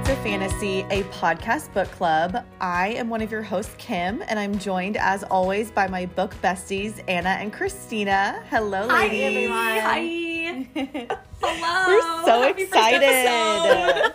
[0.00, 2.44] Flights of Fantasy, a podcast book club.
[2.60, 6.34] I am one of your hosts, Kim, and I'm joined as always by my book
[6.42, 8.42] besties, Anna and Kristina.
[8.46, 9.48] Hello, ladies.
[9.50, 10.66] Hi.
[11.42, 11.86] Hello.
[11.86, 14.12] We're so Happy excited.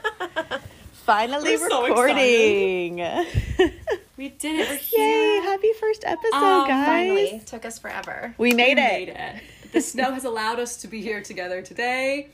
[0.93, 2.99] Finally We're so recording.
[4.17, 4.69] We did it.
[4.69, 5.43] We're Yay, here.
[5.43, 6.85] happy first episode, Um, guys.
[6.87, 8.33] Finally, It took us forever.
[8.37, 8.91] We made We it.
[8.91, 9.71] made it.
[9.73, 12.29] The snow has allowed us to be here together today.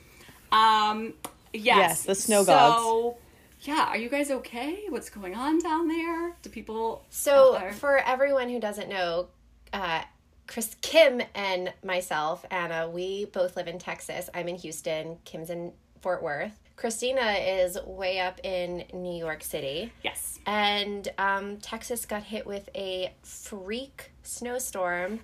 [0.52, 1.16] Um,
[1.54, 1.78] yes.
[1.78, 3.21] Yes, the snow so, gods.
[3.62, 4.86] Yeah, are you guys okay?
[4.90, 6.36] What's going on down there?
[6.42, 7.06] Do people?
[7.10, 9.28] So, for everyone who doesn't know,
[9.72, 10.02] uh,
[10.48, 14.30] Chris, Kim, and myself, Anna, we both live in Texas.
[14.34, 15.18] I'm in Houston.
[15.26, 16.52] Kim's in Fort Worth.
[16.76, 19.94] Kristina is way up in New York City.
[20.04, 20.40] yes.
[20.48, 25.20] And um, Texas got hit with a freak snowstorm.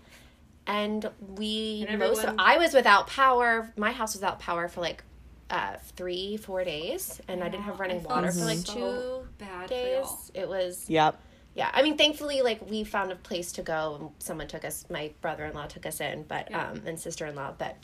[0.68, 3.74] And we And most of, I was without power.
[3.78, 5.04] My house was without power for like
[5.50, 8.74] uh, three, four days, and I didn't have running I felt water for like so
[8.74, 10.32] two bad days.
[10.34, 11.20] It was Yep.
[11.56, 11.70] yeah.
[11.74, 14.86] I mean, thankfully, like we found a place to go, and someone took us.
[14.90, 16.70] My brother in law took us in, but Yeah.
[16.72, 17.78] um, and sister in law, but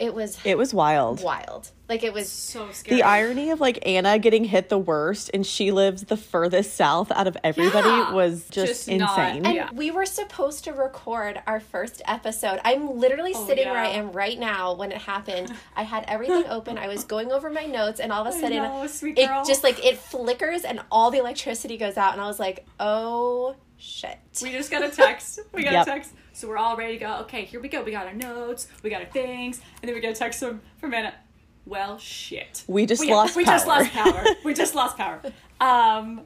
[0.00, 1.22] it was It was wild.
[1.22, 1.70] wild.
[1.88, 2.96] Like it was So scary.
[2.98, 7.10] The irony of like Anna getting hit the worst and she lives the furthest south
[7.10, 8.12] out of everybody Yeah.
[8.12, 9.44] was just, Just not- insane.
[9.46, 9.68] And Yeah.
[9.72, 12.60] we were supposed to record our first episode.
[12.64, 15.52] I'm literally Oh, sitting where I am right now when it happened.
[15.76, 16.78] I had everything open.
[16.78, 19.84] I was going over my notes, and all of a sudden, know, it just like
[19.84, 24.52] it flickers, and all the electricity goes out, and I was like, "Oh shit!" We
[24.52, 25.40] just got a text.
[25.52, 25.82] We got Yep.
[25.86, 26.12] a text.
[26.32, 27.16] So we're all ready to go.
[27.22, 27.82] Okay, here we go.
[27.82, 28.68] We got our notes.
[28.82, 29.60] We got our things.
[29.82, 31.14] And then we get a text from, from Anna.
[31.66, 32.64] Well, shit.
[32.66, 33.78] We just we, lost We just power.
[33.80, 34.24] lost power.
[34.44, 35.20] we just lost power.
[35.60, 36.22] Um,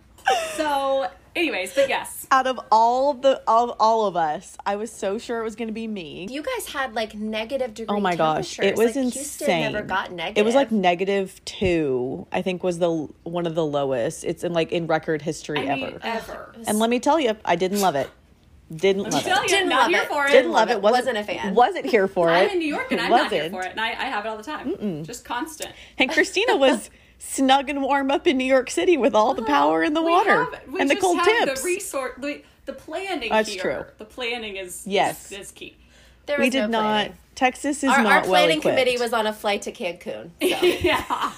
[0.57, 2.27] so, anyways, but yes.
[2.31, 5.57] out of all of the of all of us, I was so sure it was
[5.57, 6.29] going to be me.
[6.31, 7.97] You guys had like negative degree.
[7.97, 9.11] Oh my gosh, it was like, insane.
[9.11, 10.41] Houston never got negative.
[10.41, 14.23] It was like negative two, I think was the one of the lowest.
[14.25, 16.01] It's in like in record history I mean, ever.
[16.05, 16.55] ever.
[16.67, 18.09] And let me tell you, I didn't love it.
[18.75, 19.29] Didn't Let love it.
[19.43, 20.09] you, Didn't love it.
[20.09, 20.31] for it.
[20.33, 20.81] Didn't love it.
[20.81, 21.55] Wasn't, Wasn't a fan.
[21.55, 22.33] Wasn't here for it.
[22.33, 23.71] I'm in New York and I'm not here for it.
[23.73, 25.05] And I, I have it all the time.
[25.05, 25.71] Just constant.
[25.99, 29.83] And Kristina was snug and warm up in New York City with all the power
[29.83, 31.61] and the We water have- we and the just cold have temps.
[31.63, 33.63] The resource, the, the planning That's here.
[33.63, 33.85] true.
[33.99, 35.31] The planning is, Yes.
[35.33, 35.77] is, is key.
[36.27, 36.83] there we did no not.
[36.83, 37.17] planning.
[37.35, 38.77] Texas is Our, not our well planning equipped.
[38.79, 40.31] committee was on a flight to Cancun.
[40.41, 40.47] So.
[40.67, 41.33] yeah.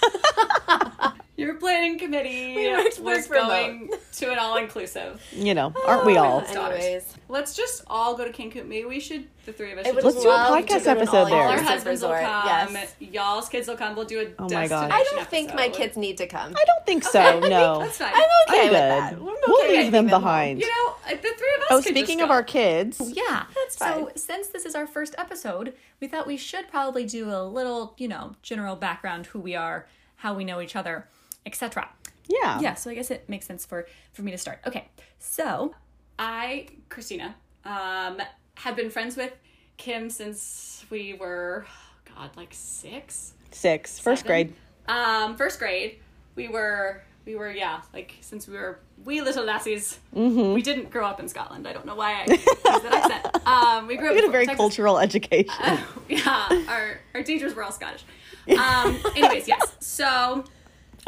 [1.36, 3.48] Your planning committee We worked- was worked remote.
[3.48, 5.22] going to an all inclusive.
[5.32, 6.38] You know, aren't we all?
[6.38, 6.56] Let's.
[6.56, 8.66] Anyways, Let's just all go to Cancun.
[8.68, 10.78] Maybe we should, the three of us, should Let's just do a podcast to go
[10.78, 11.34] to an episode there.
[11.34, 12.72] our all-inclusive husbands will come.
[12.74, 12.94] Yes.
[13.00, 13.96] Y'all's kids will come.
[13.96, 14.90] We'll do a Oh my gosh.
[14.92, 16.54] I don't think my kids need to come.
[16.56, 17.20] I don't think so.
[17.20, 18.12] I think no, that's fine.
[18.14, 18.72] I'm okay I'm with good.
[18.72, 19.12] that.
[19.14, 20.60] Okay we'll with leave them behind.
[20.60, 21.66] You know, uh, the three of us.
[21.70, 22.34] oh, could just speaking of go.
[22.34, 23.92] our kids, Yeah, That's fine.
[24.06, 27.94] So since this is our first episode, we thought we should probably do a little,
[27.98, 29.86] you know, general background, who we are,
[30.16, 31.08] how we know each other,
[31.46, 31.88] etc.
[32.28, 34.58] yeah, Yeah, so I guess it makes sense for for me to start.
[34.66, 35.74] Okay, so
[36.18, 37.34] I, Kristina,
[37.64, 38.20] um,
[38.56, 39.32] have been friends with
[39.76, 41.66] Kim since we were,
[42.14, 43.34] God, like six.
[43.50, 44.48] six, first Seven.
[44.48, 44.54] grade.
[44.88, 45.98] Um, first grade,
[46.34, 49.98] we were we were yeah, like since we were wee little lassies.
[50.12, 51.66] We didn't grow up in Scotland.
[51.68, 53.22] I don't know why I that accent.
[53.46, 54.56] Um, we grew up We had a very Texas.
[54.58, 55.52] cultural education.
[56.08, 58.04] Yeah, our our teachers were all Scottish.
[58.48, 59.74] Um, anyways, yes.
[59.80, 60.44] So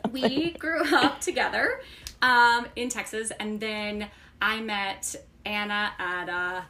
[0.10, 1.80] we grew up together
[2.22, 4.08] um, in Texas, and then
[4.40, 5.14] I met
[5.44, 6.60] Anna at uh,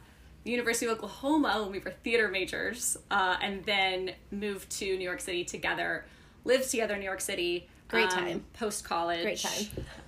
[0.43, 5.03] the University of Oklahoma when we were theater majors, uh, and then moved to New
[5.03, 6.05] York City together.
[6.45, 7.67] Lived together in New York City.
[7.89, 8.45] Great time.
[8.53, 9.23] Post college.
[9.23, 9.65] Great time.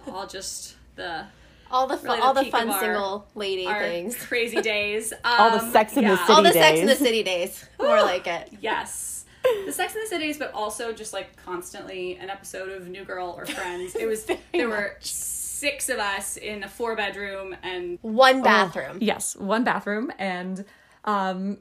[0.07, 1.25] All just the
[1.71, 4.15] All the fun, Really the all the fun our- single lady our things.
[4.15, 5.11] crazy days.
[5.25, 6.17] All the Um, Sex in the yeah.
[6.17, 6.95] City All the Sex in the.
[6.95, 7.65] City days.
[7.79, 8.49] More like it.
[8.61, 9.20] Yes.
[9.65, 13.33] The Sex and the Cities, but also just like constantly an episode of New Girl
[13.37, 13.95] or Friends.
[13.95, 18.97] It was there were six of us in a four bedroom and One bathroom.
[19.01, 20.65] yes, one bathroom, and
[21.05, 21.57] um,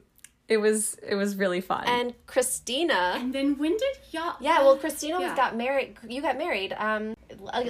[0.47, 1.83] it was it was really fun.
[1.87, 3.15] And Kristina.
[3.15, 5.95] and then when did y'all Yeah, well, Kristina was got married.
[6.07, 7.15] You got married um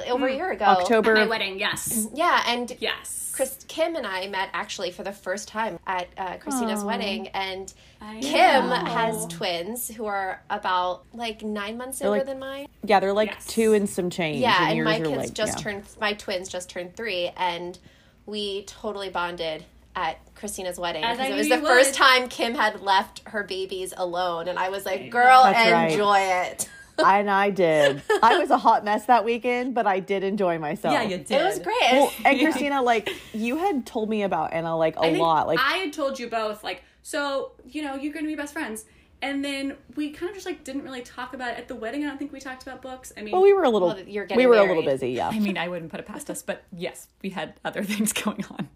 [0.09, 0.65] over a year ago.
[0.65, 1.13] October.
[1.15, 2.07] my wedding, yes.
[2.13, 3.31] Yeah, and Yes.
[3.33, 6.85] Chris, Kim and I met actually for the first time at uh, Kristina's Aw.
[6.87, 8.75] wedding, and I Kim know.
[8.75, 12.67] has twins who are about like nine months older like- than mine.
[12.83, 13.45] Yeah, they're like Yes.
[13.47, 14.41] two and some change.
[14.41, 15.63] Yeah, and, and my kids like, just yeah.
[15.63, 15.83] turned.
[16.01, 17.79] My twins just turned three, and
[18.25, 19.63] we totally bonded
[19.95, 21.97] at Kristina's wedding because it was the you first would.
[21.97, 25.91] time Kim had left her babies alone, and I was like, "Girl, That's right.
[25.91, 28.01] enjoy it." and I did.
[28.23, 30.93] I was a hot mess that weekend, but I did enjoy myself.
[30.93, 31.31] yeah, you did.
[31.31, 31.75] It was great.
[31.91, 35.47] Well, and Kristina, like you had told me about Anna like a I think lot.
[35.47, 38.85] Like I had told you both, like, so you know, you're gonna be best friends,
[39.21, 42.03] and then we kind of just like didn't really talk about it at the wedding.
[42.03, 43.11] I don't think we talked about books.
[43.17, 43.89] I mean, Well, we were a little.
[43.89, 45.11] Well, you're we getting were a little busy.
[45.11, 45.29] Yeah.
[45.29, 48.43] I mean, I wouldn't put it past us, but yes, we had other things going
[48.51, 48.69] on.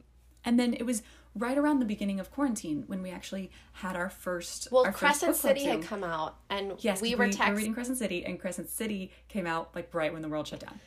[0.46, 1.02] And then it was
[1.36, 4.70] right around the beginning of quarantine when we actually had our first.
[4.72, 7.54] Well, our first Crescent book City had come out, and Yes, we we were were
[7.56, 10.80] reading Crescent City, and Crescent City came out like right when the world shut down.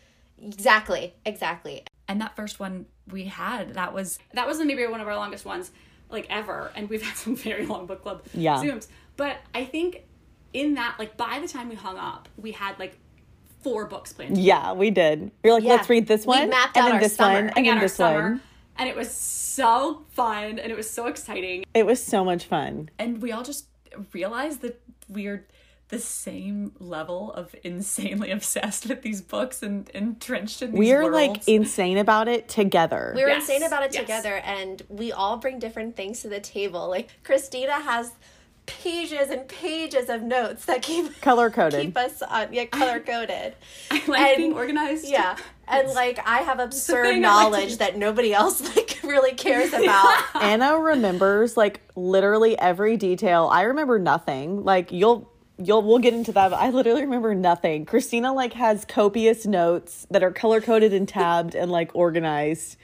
[0.43, 1.84] exactly, exactly.
[2.06, 5.44] And that first one we had, that was that was maybe one of our longest
[5.44, 5.70] ones
[6.11, 8.56] like ever and we've had some very long book club Yeah.
[8.56, 8.87] zooms
[9.19, 10.04] but i think
[10.54, 12.96] in that like by the time we hung up we had like
[13.62, 15.31] four books planned Yeah, we did.
[15.44, 15.72] We were like, Yeah.
[15.75, 17.34] let's read this We one, mapped and then our this summer.
[17.34, 18.40] one, and then this summer one.
[18.78, 22.90] And it was so fun and it was so exciting It was so much fun.
[22.98, 23.66] and we all just
[24.12, 25.46] realized that we're
[25.88, 31.48] the same level of insanely obsessed with these books and entrenched in these We're like
[31.48, 33.12] insane about it together.
[33.16, 34.02] We're Yes, insane about it yes.
[34.02, 36.88] together, and we all bring different things to the table.
[36.90, 38.12] Like Christina has
[38.69, 41.81] pages and pages of notes that keep Color coded.
[41.81, 43.55] keep us on, yeah, color coded.
[43.91, 45.37] i like And- being organized Yeah,
[45.67, 49.73] and like I have absurd thing I like knowledge that nobody else like really cares
[49.73, 50.23] about.
[50.37, 53.49] Anna remembers like literally every detail.
[53.50, 54.62] I remember nothing.
[54.65, 56.50] Like you'll you'll we'll get into that.
[56.50, 57.85] But I literally remember nothing.
[57.87, 62.76] Kristina like has copious notes that are color coded and tabbed and like organized.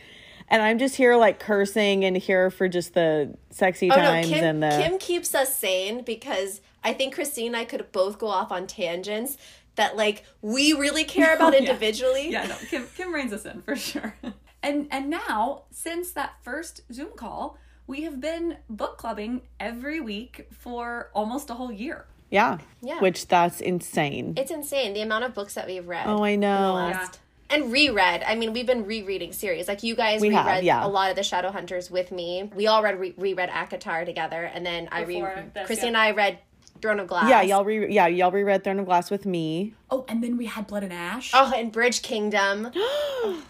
[0.55, 4.29] And I'm just here like cursing and here for just the sexy Oh no, times
[4.29, 8.19] Kim, and the Kim keeps us sane because I think Christine and I could both
[8.19, 9.37] go off on tangents
[9.75, 11.59] that like we really care about Yeah.
[11.61, 12.31] individually.
[12.31, 14.15] yeah, no, Kim Kim reins us in for sure.
[14.63, 20.47] And and now, since that first Zoom call, we have been book clubbing every week
[20.53, 22.07] for almost a whole year.
[22.31, 22.57] yeah.
[22.81, 22.99] Yeah.
[23.01, 24.33] Which that's insane.
[24.39, 26.07] It's insane the amount of books that we've read.
[26.07, 26.73] Oh, I in the know.
[26.75, 28.23] last- And reread.
[28.27, 29.69] I mean, we've been rereading series.
[29.69, 30.85] Like you guys We reread have, yeah.
[30.85, 32.51] a lot of the Shadowhunters with me.
[32.55, 35.89] We all read re- reread ACOTAR together, and then I re Before this, Christine yeah.
[35.89, 36.39] and I read
[36.81, 37.29] Throne of Glass.
[37.29, 39.75] Yeah, y'all re yeah, y'all reread Throne of Glass with me.
[39.91, 41.31] Oh, and then we had Blood and Ash.
[41.35, 42.71] Oh, and Bridge Kingdom.
[42.77, 43.43] oh,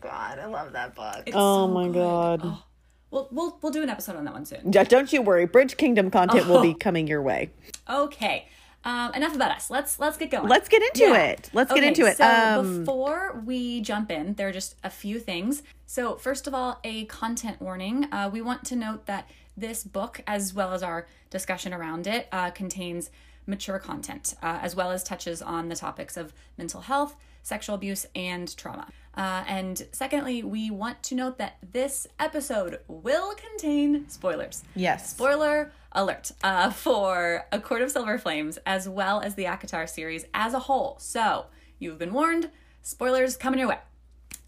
[0.00, 1.22] God, I love that book.
[1.26, 1.94] It's Oh so my good.
[1.94, 2.40] god.
[2.44, 2.62] Oh.
[3.10, 4.72] We'll we'll we'll do an episode on that one soon.
[4.72, 5.44] Yeah, don't you worry.
[5.44, 6.62] Bridge Kingdom content will Oh.
[6.62, 7.50] be coming your way.
[7.88, 8.48] Okay.
[8.84, 9.70] Um, enough about us.
[9.70, 10.48] Let's let's get going.
[10.48, 11.24] Let's get into Yeah.
[11.24, 11.50] it.
[11.52, 12.16] Let's get into it.
[12.16, 15.62] So Um, before we jump in, there are just a few things.
[15.86, 18.08] So first of all, a content warning.
[18.12, 22.26] Uh, we want to note that this book, as well as our discussion around it,
[22.32, 23.10] uh, contains
[23.46, 28.06] mature content, uh, as well as touches on the topics of mental health, sexual abuse,
[28.14, 28.86] and trauma.
[29.14, 34.62] Uh, and secondly, we want to note that this episode will contain spoilers.
[34.74, 35.10] Yes.
[35.10, 40.24] Spoiler alert uh, for A Court of Silver Flames, as well as the ACOTAR series
[40.32, 40.96] as a whole.
[40.98, 41.46] So,
[41.78, 42.50] you've been warned.
[42.82, 43.78] Spoilers coming your way.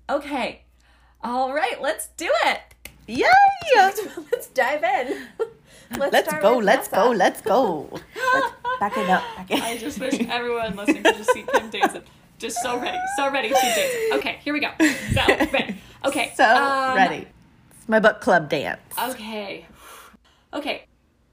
[0.08, 0.62] Okay.
[1.22, 2.60] All right, let's do it.
[3.06, 3.26] Yay!
[4.32, 5.26] Let's dive in.
[5.98, 6.96] Let's, Let's go, let's Nessa.
[6.96, 7.88] go, let's go.
[8.34, 9.22] Let's back it up.
[9.36, 9.62] Back it.
[9.62, 12.02] I just wish everyone listening could just see Kim dancing.
[12.38, 14.14] Just so ready, so ready to dance.
[14.14, 14.70] Okay, here we go.
[15.12, 15.76] So ready.
[16.04, 16.32] Okay.
[16.36, 17.26] so um, ready.
[17.78, 18.82] It's my book club dance.
[19.02, 19.64] Okay.
[20.52, 20.84] Okay.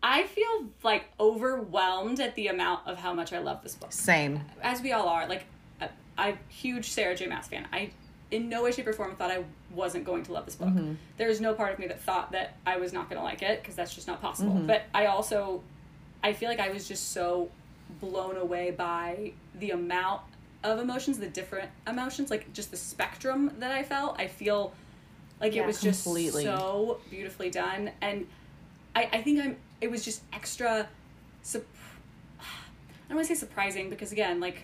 [0.01, 3.92] I feel like overwhelmed at the amount of how much I love this book.
[3.92, 4.39] Same.
[4.63, 5.27] As we all are.
[5.27, 5.44] Like,
[5.81, 7.27] I- I'm a huge Sarah J.
[7.27, 7.68] Maas fan.
[7.74, 7.92] I,
[8.31, 10.69] in no way, shape, or form, thought I wasn't going to love this book.
[10.69, 10.94] Mm-hmm.
[11.18, 13.62] There's no part of me that thought that I was not going to like it
[13.62, 14.54] because that's just not possible.
[14.54, 14.68] Mm-hmm.
[14.68, 15.62] But I also,
[16.24, 17.49] I feel like I was just so
[17.99, 20.21] blown away by the amount
[20.63, 24.19] of emotions, the different emotions, like just the spectrum that I felt.
[24.19, 24.73] I feel
[25.39, 25.63] like Yeah.
[25.63, 28.27] it was just so beautifully done, and
[28.95, 29.57] I, I think I'm.
[29.81, 30.87] It was just extra.
[31.41, 31.63] Sup-
[32.39, 32.44] I
[33.09, 34.57] don't want to say surprising because again, like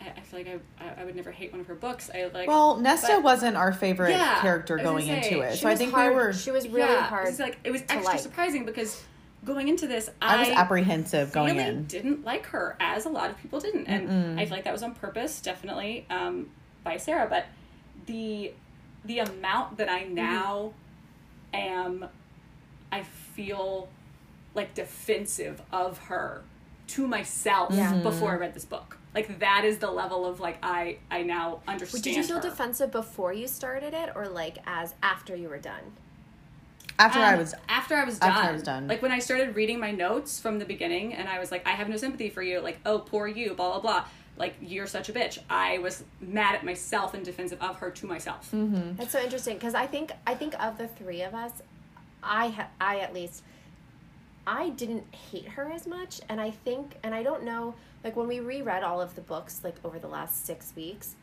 [0.00, 0.48] I, I feel like
[0.80, 2.10] I, I I would never hate one of her books.
[2.14, 2.46] I like.
[2.48, 5.56] Well, Nesta but- wasn't our favorite Yeah, character gonna say, into it.
[5.56, 7.28] So I think hard, we were She was really yeah, hard.
[7.28, 8.20] It's like it was extra like.
[8.20, 9.02] surprising because
[9.44, 11.84] going into this, I was apprehensive going really in.
[11.84, 14.82] didn't like her as a lot of people didn't, and I feel like that was
[14.82, 16.50] on purpose, definitely um,
[16.84, 17.26] by Sarah.
[17.28, 17.46] But
[18.06, 18.52] the
[19.04, 20.72] the amount that I now
[21.54, 22.06] am,
[22.92, 23.88] I feel
[24.54, 26.42] like defensive of her
[26.88, 27.94] to myself Yeah.
[28.02, 28.98] before I read this book.
[29.14, 32.04] Like that is the level of like I I now understand.
[32.04, 32.42] Did you feel her.
[32.42, 35.92] defensive before you started it, or like as after you were done?
[37.00, 38.30] After I Um, was after I was done.
[38.30, 38.86] after I was done.
[38.88, 41.70] Like when I started reading my notes from the beginning, and I was like, I
[41.70, 42.60] have no sympathy for you.
[42.60, 43.54] Like, oh, poor you.
[43.54, 44.04] Blah blah blah.
[44.36, 45.38] Like you're such a bitch.
[45.50, 48.50] I was mad at myself and defensive of her to myself.
[48.52, 48.96] Mm-hmm.
[48.96, 51.52] That's so interesting because I think I think of the three of us,
[52.22, 53.42] I ha- I at least,
[54.46, 58.28] I didn't hate her as much, and I think, and I don't know, like when
[58.28, 61.14] we reread all of the books like over the last six weeks,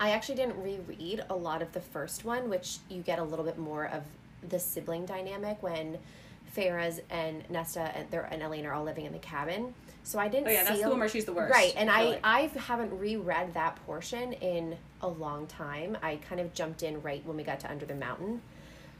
[0.00, 3.44] I actually didn't reread a lot of the first one, which you get a little
[3.44, 4.02] bit more of
[4.46, 5.98] the sibling dynamic when
[6.46, 9.74] Feyre's and Nesta and their and Elain are all living in the cabin.
[10.02, 10.48] So I didn't.
[10.48, 12.20] Oh, yeah, that's the one where she's the worst, Right, and I I like.
[12.24, 15.98] I haven't reread that portion in a long time.
[16.02, 18.40] I kind of jumped in right when we got to Under the Mountain,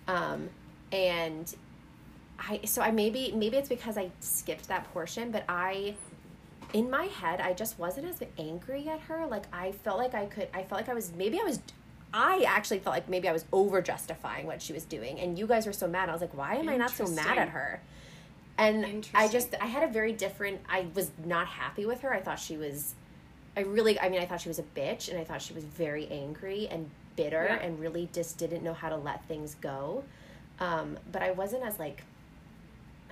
[0.07, 0.51] um,
[0.93, 1.55] and
[2.39, 5.95] I so I maybe maybe it's because I skipped that portion, but I
[6.75, 9.27] in my head I just wasn't as angry at her.
[9.27, 10.49] Like I felt like I could.
[10.53, 11.61] I felt like I was maybe I was.
[12.13, 15.47] I actually felt like maybe I was over justifying what she was doing, and you
[15.47, 16.09] guys were so mad.
[16.09, 17.81] I was like, why am I not so mad at her?
[18.57, 20.61] And I just I had a very different.
[20.69, 22.13] I was not happy with her.
[22.13, 22.95] I thought she was.
[23.57, 24.01] I really.
[24.01, 26.67] I mean, I thought she was a bitch, and I thought she was very angry
[26.69, 27.65] and bitter, Yeah.
[27.67, 30.03] and really just didn't know how to let things go.
[30.61, 32.03] Um, but I wasn't as like.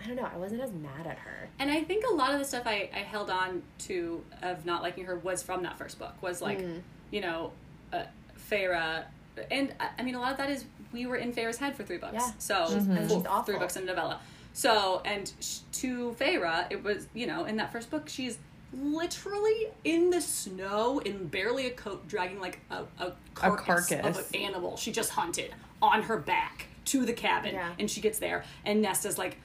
[0.02, 0.28] I don't know.
[0.32, 1.48] I wasn't as mad at her.
[1.58, 4.82] And I think a lot of the stuff I, I held on to of not
[4.82, 6.12] liking her was from that first book.
[6.22, 6.82] Was like, Mm.
[7.10, 7.52] you know,
[7.94, 8.02] uh,
[8.50, 9.04] Feyre,
[9.50, 11.82] and I- I mean a lot of that is we were in Feyre's head for
[11.82, 12.14] three books.
[12.14, 12.30] Yeah.
[12.38, 12.72] So mm-hmm.
[12.72, 13.44] She's- and four- she's awful.
[13.44, 14.20] three books in a novella.
[14.52, 18.38] So and sh- to Feyre, it was you know in that first book she's
[18.72, 24.30] literally in the snow in barely a coat, dragging like a, a carcass, of carcass.
[24.30, 27.72] an animal she just hunted on her back to the cabin, Yeah.
[27.78, 29.38] and she gets there, and Nesta's like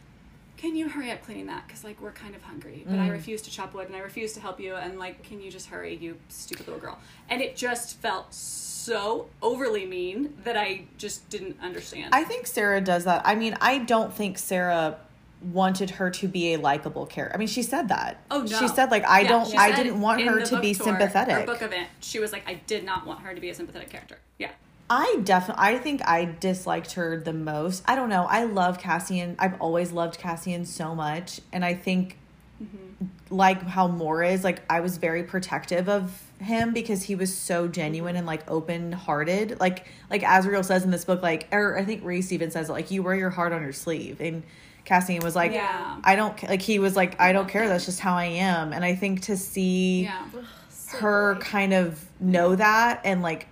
[0.62, 1.65] can you hurry up cleaning that?
[1.65, 3.12] Because like we're kind of hungry, but I mm.
[3.13, 4.75] refuse to chop wood and I refuse to help you.
[4.75, 7.00] And like, can you just hurry, you stupid little girl?
[7.29, 8.70] And it just felt so
[9.41, 12.13] overly mean that I just didn't understand.
[12.13, 13.21] I think Sarah does that.
[13.25, 14.97] I mean, I don't think Sarah
[15.41, 17.35] wanted her to be a likable character.
[17.35, 18.21] I mean, she said that.
[18.29, 20.85] oh no, She said like I Yeah, don't I didn't want her to be tour,
[20.85, 21.35] sympathetic.
[21.35, 23.89] Or book event, she was like, I did not want her to be a sympathetic
[23.89, 24.19] character.
[24.38, 24.51] Yeah,
[24.89, 27.83] I definitely I think I disliked her the most.
[27.88, 28.25] I don't know.
[28.29, 29.35] I love Cassian.
[29.39, 32.17] I've always loved Cassian so much and I think
[33.29, 37.67] like how Moore is, like I was very protective of him because he was so
[37.67, 39.60] genuine and like open hearted.
[39.60, 42.74] Like like Azriel says in this book, like or I think Rhys even says it,
[42.74, 44.22] like you wear your heart on your sleeve.
[44.22, 44.43] And
[44.86, 46.00] Cassian was like, Yeah.
[46.03, 48.74] I don't like he was like, I don't care, that's just how I am.
[48.74, 50.25] And I think to see yeah.
[51.00, 53.48] her kind of know that and like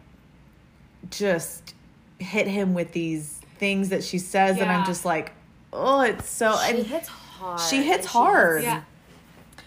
[1.10, 1.74] just
[2.20, 5.32] hit him with these things that she says and i'm just like
[5.72, 7.60] oh it's so She and hits hard.
[7.62, 8.63] she hits and hard.
[8.63, 8.82] Yeah.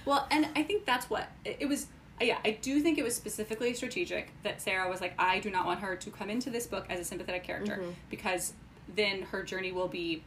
[0.05, 1.87] Well, and I think that's what it it was.
[2.21, 5.67] Yeah, I do think it was specifically strategic that Sarah was like, I do not
[5.67, 7.91] want her to come into this book as a sympathetic character Mm-hmm.
[8.11, 8.53] because
[8.95, 10.23] then her journey will be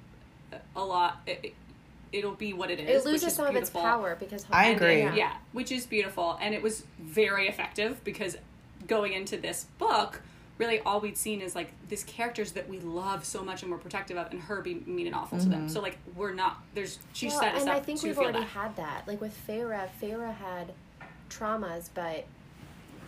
[0.75, 1.21] a lot.
[1.25, 1.53] It,
[2.11, 2.89] it'll be what it is.
[2.89, 5.01] It which loses is some of its power because I And agree.
[5.03, 8.35] it- yeah, which is beautiful, and it was very effective because
[8.87, 10.21] going into this book,
[10.57, 13.77] really all we'd seen is like these characters that we love so much and we're
[13.77, 15.67] protective of, and her be mean and awful to them.
[15.67, 16.63] So like we're not.
[16.73, 18.47] There's she Well, set us and up I think to we've already that.
[18.47, 19.07] had that.
[19.07, 20.71] Like with Feyre, Feyre had
[21.29, 22.25] traumas, but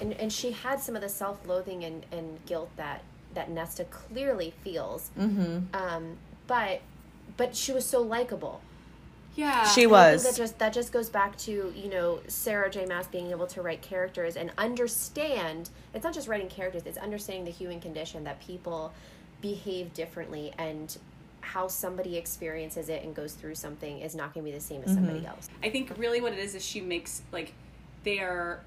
[0.02, 4.54] and and she had some of the self-loathing and, and guilt that that Nesta clearly
[4.64, 5.10] feels.
[5.18, 5.76] Mm-hmm.
[5.76, 6.82] Um, but
[7.38, 8.62] but she was so likable.
[9.38, 12.20] Yeah, she And I think was that just that just goes back to you know
[12.28, 12.86] Sarah J.
[12.86, 15.70] Maas being able to write characters and understand.
[15.94, 18.92] It's not just writing characters; it's understanding the human condition that people
[19.42, 20.98] behave differently and
[21.42, 24.82] how somebody experiences it and goes through something is not going to be the same
[24.84, 25.28] as somebody Mm-hmm.
[25.28, 25.50] else.
[25.64, 27.54] I think really what it is is she makes like
[28.04, 28.60] they are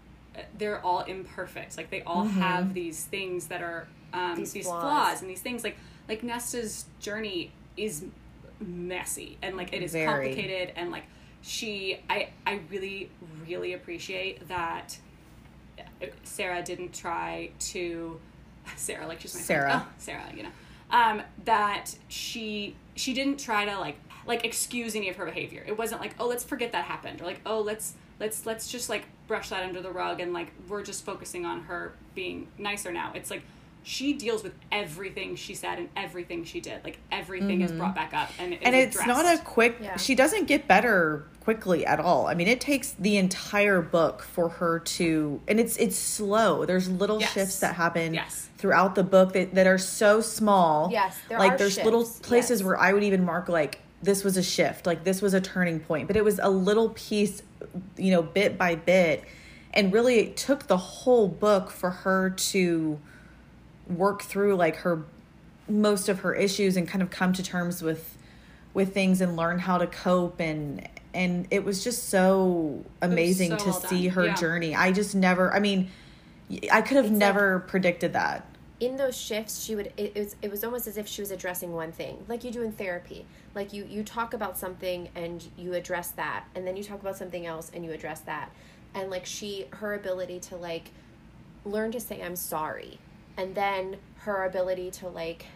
[0.56, 1.76] they're all imperfect.
[1.76, 2.40] Like they all Mm-hmm.
[2.40, 4.82] have these things that are um, These these, flaws.
[4.82, 5.20] flaws.
[5.20, 5.76] and these things like
[6.08, 8.04] like Nesta's journey is
[8.60, 10.28] messy and like it is Very.
[10.28, 11.04] complicated and like
[11.42, 13.10] she I I really
[13.46, 14.98] really appreciate that
[16.24, 18.20] Sarah didn't try to
[18.76, 19.62] Sarah like she's my friend.
[19.62, 19.86] Sarah.
[19.86, 20.50] Oh, Sarah, you know.
[20.90, 25.64] Um, that she she didn't try to like like excuse any of her behavior.
[25.66, 28.88] It wasn't like, oh, let's forget that happened or like, oh, let's let's let's just
[28.88, 32.92] like brush that under the rug and like we're just focusing on her being nicer
[32.92, 33.12] now.
[33.14, 33.42] It's like
[33.82, 36.84] she deals with everything she said and everything she did.
[36.84, 37.80] Like everything is mm-hmm.
[37.80, 39.96] brought back up and is and it's not a quick Yeah.
[39.96, 44.48] she doesn't get better quickly at all i mean it takes the entire book for
[44.48, 47.32] her to and it's it's slow there's little Yes.
[47.32, 48.48] shifts that happen Yes.
[48.58, 52.60] throughout the book that, that are so small Yes, there like are there's little places
[52.60, 52.66] yes.
[52.66, 55.80] where i would even mark like this was a shift like this was a turning
[55.80, 57.42] point but it was a little piece
[57.96, 59.24] you know bit by bit
[59.72, 62.98] and really it took the whole book for her to
[63.96, 65.02] work through like her
[65.68, 68.16] most of her issues and kind of come to terms with
[68.72, 70.40] with things and learn how to cope.
[70.40, 74.34] And and it was just so amazing so to well see her Yeah.
[74.34, 74.74] journey.
[74.74, 75.90] I just never i mean
[76.72, 78.44] I could have It's like- never predicted that.
[78.80, 81.30] In those shifts she would it, it was it was almost as if she was
[81.30, 83.26] addressing one thing like you do in therapy.
[83.54, 87.16] Like you you talk about something and you address that and then you talk about
[87.16, 88.50] something else and you address that.
[88.94, 90.90] And like she her ability to like
[91.64, 92.98] learn to say i'm sorry
[93.40, 95.46] and then her ability to like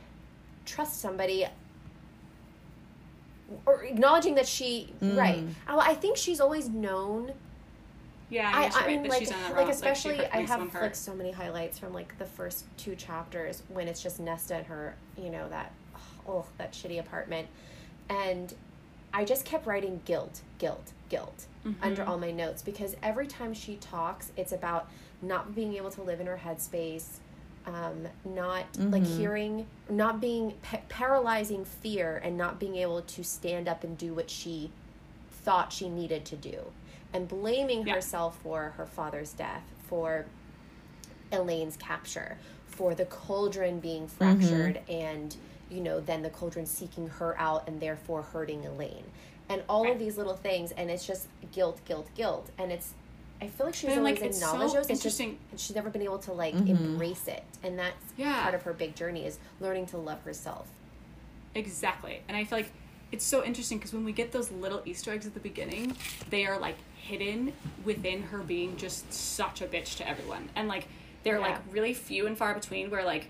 [0.64, 1.46] trust somebody
[3.66, 5.16] or acknowledging that she Mm.
[5.18, 5.44] right.
[5.68, 7.32] Oh, I think she's always known
[8.30, 9.70] Yeah, I, guess I you're right, mean, like, she's like wrong.
[9.70, 13.86] especially hurt- I have like so many highlights from like the first two chapters when
[13.86, 15.72] it's just Nesta and her, you know, that
[16.26, 17.48] oh that shitty apartment,
[18.08, 18.54] and
[19.12, 21.82] I just kept writing guilt, guilt, guilt Mm-hmm.
[21.82, 24.86] under all my notes because every time she talks, it's about
[25.22, 27.04] not being able to live in her headspace.
[27.66, 29.16] Um, not like Mm-hmm.
[29.18, 34.12] hearing, not being pa- paralyzing fear, and not being able to stand up and do
[34.12, 34.70] what she
[35.30, 36.58] thought she needed to do
[37.12, 37.94] and blaming Yeah.
[37.94, 40.24] herself for her father's death for
[41.32, 45.36] elain's capture for the cauldron being fractured and
[45.70, 49.04] you know then the cauldron seeking her out and therefore hurting elain
[49.50, 49.92] and all Right.
[49.92, 52.94] of these little things and it's just guilt guilt guilt and it's
[53.44, 55.60] i feel like she's But, always like, it's acknowledged so those it's just interesting- and
[55.60, 56.68] she's never been able to like mm-hmm.
[56.68, 58.42] embrace it and that's Yeah.
[58.42, 60.68] part of her big journey is learning to love herself
[61.54, 62.20] Exactly.
[62.28, 62.72] And I feel like
[63.12, 65.96] it's so interesting because when we get those little Easter eggs at the beginning,
[66.30, 67.52] they are like hidden
[67.84, 70.48] within her being just such a bitch to everyone.
[70.56, 70.88] And like
[71.22, 71.46] they're Yeah.
[71.48, 73.28] like really few and far between where like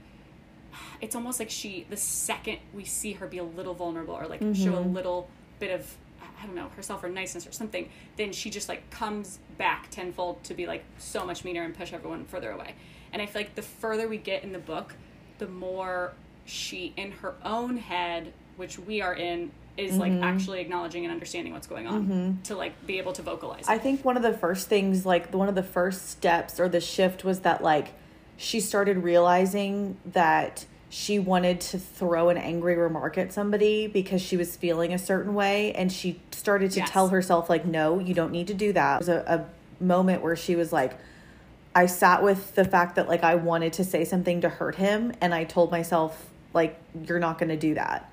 [1.00, 4.40] it's almost like she the second we see her be a little vulnerable or like
[4.40, 4.94] show a mm-hmm.
[4.94, 5.28] little
[5.60, 5.96] bit of
[6.44, 10.44] I don't know, herself or niceness or something, then she just like comes back tenfold
[10.44, 12.74] to be like so much meaner and push everyone further away.
[13.12, 14.94] And I feel like the further we get in the book,
[15.38, 16.12] the more
[16.44, 20.22] she in her own head, which we are in, is like mm-hmm.
[20.22, 22.42] actually acknowledging and understanding what's going on mm-hmm.
[22.42, 23.64] to like be able to vocalize.
[23.66, 26.80] I think one of the first things, like one of the first steps or the
[26.80, 27.94] shift was that like
[28.36, 34.36] she started realizing that she wanted to throw an angry remark at somebody because she
[34.36, 36.88] was feeling a certain way and she started to Yes.
[36.88, 39.00] tell herself like no you don't need to do that.
[39.00, 40.96] Was a, a moment where she was like
[41.74, 45.12] i sat with the fact that like i wanted to say something to hurt him
[45.20, 48.08] and i told myself like you're not going to do that.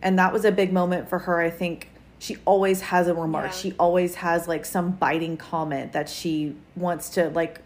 [0.00, 1.90] And that was a big moment for her i think.
[2.18, 3.46] She always has a remark.
[3.50, 3.50] Yeah.
[3.62, 7.60] she always has like some biting comment that she wants to like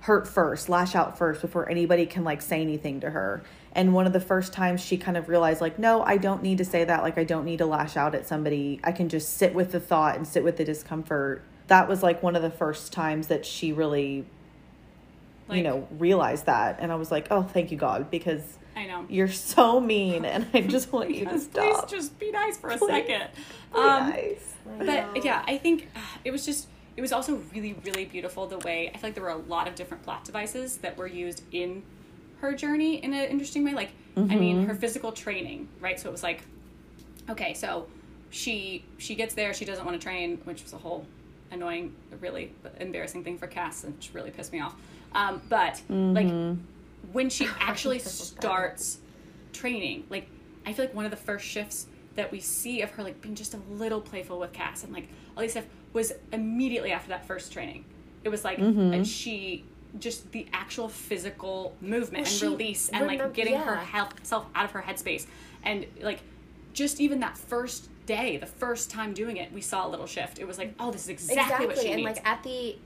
[0.00, 3.42] hurt first lash out first before anybody can like say anything to her
[3.74, 6.58] and one of the first times she kind of realized like no i don't need
[6.58, 9.36] to say that like i don't need to lash out at somebody i can just
[9.36, 12.50] sit with the thought and sit with the discomfort that was like one of the
[12.50, 14.24] first times that she really
[15.50, 19.04] you know realized that and i was like oh thank you god because I know.
[19.08, 22.70] you're so mean and i just want you to stop Please just be nice for
[22.70, 22.88] a Please.
[22.88, 23.28] second.
[23.72, 27.74] Be Um, nice But yeah, I think uh, it was just it was also really
[27.84, 30.78] really beautiful the way I feel like there were a lot of different plot devices
[30.78, 31.82] that were used in
[32.44, 33.74] her journey in an interesting way.
[33.74, 34.66] Like I mean, mm-hmm.
[34.66, 35.98] her physical training, right?
[35.98, 36.42] So it was like,
[37.28, 37.86] okay, so
[38.30, 41.06] she she gets there, she doesn't want to train, which was a whole
[41.50, 44.74] annoying, really embarrassing thing for Cass, and which really pissed me off.
[45.14, 46.60] Um, but like mm-hmm.
[47.12, 48.98] when she actually starts
[49.52, 50.28] training, like
[50.66, 53.34] I feel like one of the first shifts that we see of her like being
[53.34, 57.26] just a little playful with Cass and like all these stuff was immediately after that
[57.26, 57.84] first training.
[58.22, 58.94] It was like mm-hmm.
[58.94, 59.64] and she
[59.98, 63.84] just the actual physical movement Well, and release and like getting her yeah.
[63.84, 65.26] health, self out of her headspace
[65.62, 66.20] and like
[66.72, 70.38] just even that first day, the first time doing it, we saw a little shift.
[70.38, 72.16] It was like, oh, this is exactly, what she and needs.
[72.16, 72.76] like at the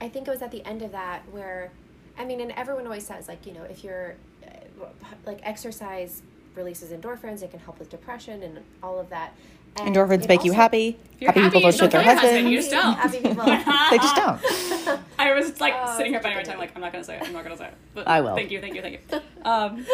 [0.00, 1.70] i think it was at the end of that where
[2.18, 4.14] i mean and everyone always says like you know if you're
[4.46, 4.86] uh,
[5.26, 6.22] like exercise
[6.54, 9.34] releases endorphins it can help with depression and all of that
[9.76, 12.12] and endorphins make you also- happy you're happy people happy, bullshit don't shit their kill
[12.12, 12.94] your husband, husband you just don't.
[12.94, 13.44] happy people
[13.90, 14.16] they just
[14.96, 16.92] don't I was like Oh, sitting here such a biting my time, like I'm not
[16.92, 17.22] gonna say it.
[17.24, 17.74] I'm not gonna say it.
[17.94, 18.34] But I will.
[18.34, 19.20] Thank you, thank you, thank you.
[19.44, 19.84] Um,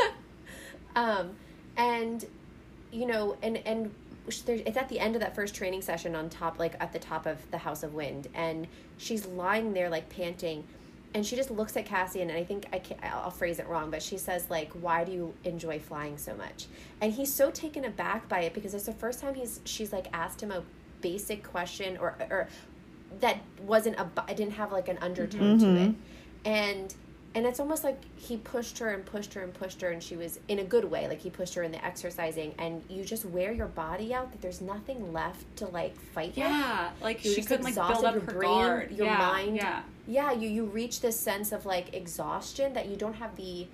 [0.96, 1.30] um
[1.76, 2.24] and
[2.92, 3.92] you know and and
[4.46, 6.98] there- it's at the end of that first training session on top like at the
[6.98, 8.66] top of the house of wind and
[8.98, 10.64] she's lying there like panting
[11.16, 13.90] and she just looks at cassian and i think i can't i'll phrase it wrong
[13.90, 16.66] but she says like why do you enjoy flying so much?
[17.00, 20.06] And he's so taken aback by it because it's the first time he's she's like
[20.12, 20.62] asked him a
[21.00, 22.48] basic question or or
[23.20, 25.88] that wasn't a didn't have like an undertone to it.
[25.90, 26.48] Mm-hmm.
[26.48, 26.94] And
[27.36, 30.16] and it's almost like he pushed her and pushed her and pushed her and she
[30.16, 33.26] was in a good way like he pushed her in the exercising and you just
[33.26, 37.34] wear your body out that there's nothing left to like fight with yeah, like You're
[37.34, 38.90] she just couldn't like build up your her brain, guard.
[38.90, 39.56] your yeah, mind.
[39.56, 43.66] Yeah, yeah you you reach this sense of like exhaustion that you don't have the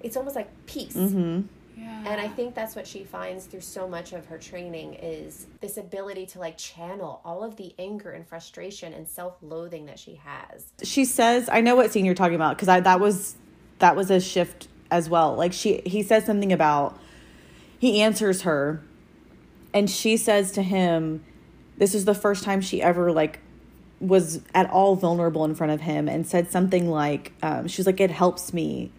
[0.00, 1.40] it's almost like peace mm-hmm.
[1.80, 2.04] Yeah.
[2.06, 5.76] and i think that's what she finds through so much of her training is this
[5.76, 10.66] ability to like channel all of the anger and frustration and self-loathing that she has
[10.82, 13.36] she says i know what scene you're talking about because i that was
[13.78, 16.98] that was a shift as well like she he says something about
[17.78, 18.82] he answers her
[19.72, 21.24] and she says to him
[21.78, 23.40] this is the first time she ever like
[24.00, 27.86] was at all vulnerable in front of him and said something like um, she was
[27.86, 28.90] like it helps me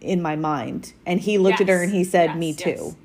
[0.00, 2.58] in my mind and he looked at her and he said Yes, me yes.
[2.62, 2.96] too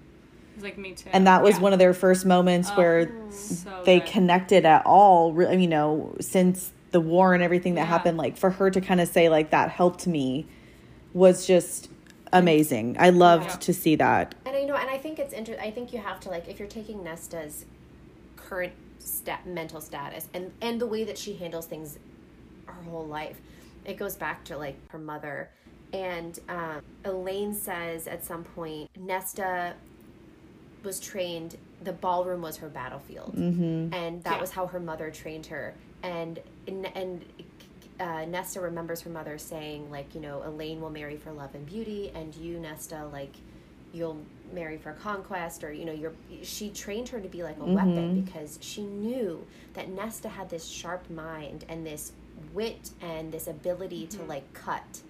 [0.55, 1.09] He's like me too.
[1.11, 1.61] and that was Yeah.
[1.61, 4.09] one of their first moments oh, where So they good.
[4.09, 7.85] connected at all re- you know since the war and everything that Yeah.
[7.87, 10.45] happened like for her to kind of say like that helped me
[11.13, 11.89] was just
[12.31, 13.55] amazing i loved Yeah.
[13.57, 15.65] to see that And I know, and I think it's interesting.
[15.65, 17.65] I think you have to like if you're taking Nesta's
[18.37, 21.99] current stat mental status and and the way that she handles things
[22.65, 23.37] her whole life,
[23.85, 25.49] it goes back to like her mother.
[25.95, 29.73] And um, Elain says at some point, Nesta
[30.83, 31.57] was trained.
[31.83, 33.93] The ballroom was her battlefield, mm-hmm.
[33.93, 34.41] and that Yeah.
[34.41, 35.73] was how her mother trained her.
[36.03, 37.25] And and, and
[37.99, 41.65] uh, Nesta remembers her mother saying, like, you know, Elain will marry for love and
[41.65, 43.33] beauty, and you, Nesta, like,
[43.93, 44.17] you'll
[44.53, 46.13] marry for conquest, or you know, you're.
[46.43, 50.65] She trained her to be like a weapon because she knew that Nesta had this
[50.65, 52.11] sharp mind and this
[52.53, 55.01] wit and this ability to like cut,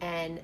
[0.00, 0.40] and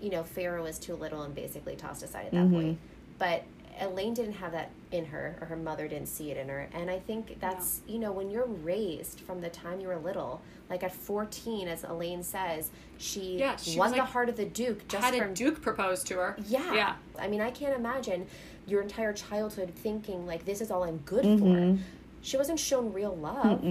[0.00, 2.76] you know, Feyre was too little and basically tossed aside at that point.
[3.18, 3.44] But
[3.80, 6.68] Elain didn't have that in her, or her mother didn't see it in her.
[6.74, 10.42] And I think that's, you know, when you're raised from the time you were little,
[10.68, 14.36] like at 14, as Elain says, she, Yeah, she won was, the like, heart of
[14.36, 15.34] the Duke just had from.
[15.34, 16.36] duke propose to her.
[16.48, 16.74] yeah.
[16.74, 16.94] Yeah.
[17.18, 18.26] I mean, I can't imagine
[18.66, 21.76] your entire childhood thinking, like, this is all I'm good Mm-hmm.
[21.76, 21.82] for.
[22.22, 23.62] She wasn't shown real love.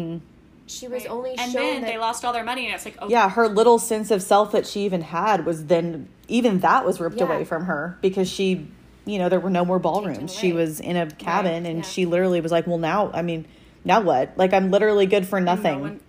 [0.71, 1.11] She was Right.
[1.11, 1.87] only and shown then that.
[1.87, 4.51] they lost all their money, and it's like, oh, yeah her little sense of self
[4.53, 7.25] that she even had was then even that was ripped Yeah.
[7.25, 8.67] away from her because she
[9.05, 11.81] you know there were no more ballrooms she was in a cabin and yeah.
[11.83, 13.47] she literally was like well now i mean
[13.83, 15.99] now what like i'm literally good for nothing no one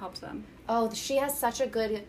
[0.00, 0.44] helps them.
[0.68, 2.02] Oh, she has such a good.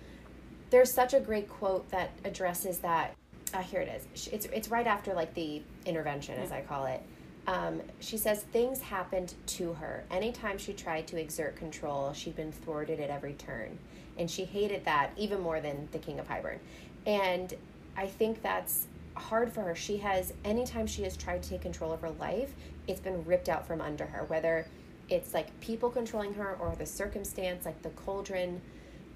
[0.70, 3.14] There's such a great quote that addresses that.
[3.54, 4.32] Uh, here it is.
[4.34, 7.02] It's it's right after like the intervention, as I call it.
[7.48, 10.04] Um, she says things happened to her.
[10.10, 13.78] Anytime she tried to exert control, she'd been thwarted at every turn,
[14.18, 16.58] and she hated that even more than the King of Hybern.
[17.06, 17.54] And
[17.96, 19.76] I think that's hard for her.
[19.76, 22.54] She has anytime she has tried to take control of her life,
[22.88, 24.26] it's been ripped out from under her.
[24.26, 24.68] Whether
[25.10, 28.62] it's like people controlling her or the circumstance, like the cauldron,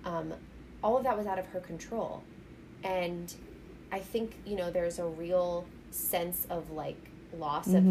[0.06, 0.34] um,
[0.84, 2.24] all of that was out of her control.
[2.84, 3.34] And
[3.92, 7.84] I think you know there's a real sense of like loss of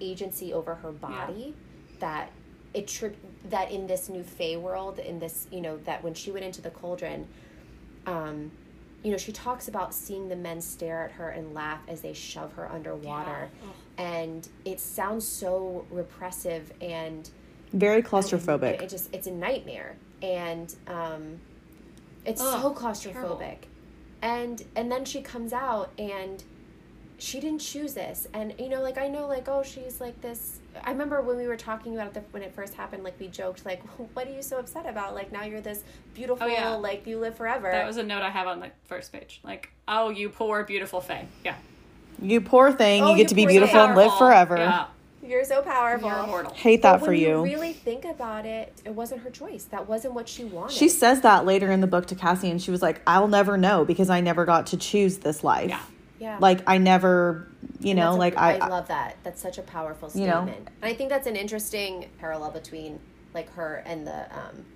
[0.00, 1.54] agency over her body
[2.00, 2.30] that
[2.72, 3.10] it tri-
[3.48, 6.62] that in this new Fae world, in this you know that when she went into
[6.62, 7.26] the cauldron,
[8.06, 8.50] um,
[9.02, 12.12] you know she talks about seeing the men stare at her and laugh as they
[12.12, 13.50] shove her underwater,
[13.98, 17.30] and it sounds so repressive and
[17.72, 18.80] very it, claustrophobic.
[18.82, 21.38] it just it's a nightmare, and um,
[22.24, 23.58] it's Ugh, so claustrophobic, terrible.
[24.22, 26.44] and and then she comes out and
[27.20, 30.58] she didn't choose this and you know like i know like oh she's like this
[30.84, 33.28] i remember when we were talking about it the, when it first happened like we
[33.28, 33.82] joked like
[34.14, 36.68] what are you so upset about like now you're this beautiful Oh, yeah.
[36.70, 39.40] like you live forever That was a note I have on the first page.
[39.44, 41.26] Like, oh, you poor, beautiful Fae.
[41.44, 41.56] Yeah.
[42.22, 44.86] you poor thing Oh, you get you to be poor beautiful and live forever Yeah.
[45.22, 46.54] you're so powerful You're immortal.
[46.54, 49.86] hate But that for when you really think about it it wasn't her choice that
[49.88, 52.70] wasn't what she wanted she says that later in the book to cassie and she
[52.70, 55.80] was like i'll never know because i never got to choose this life Yeah.
[56.20, 57.48] Yeah like i never
[57.80, 59.16] you know a- like I, I love that.
[59.24, 60.44] That's such a powerful You know?
[60.44, 60.68] statement.
[60.82, 63.00] And I think that's an interesting parallel between
[63.34, 64.66] like her and the um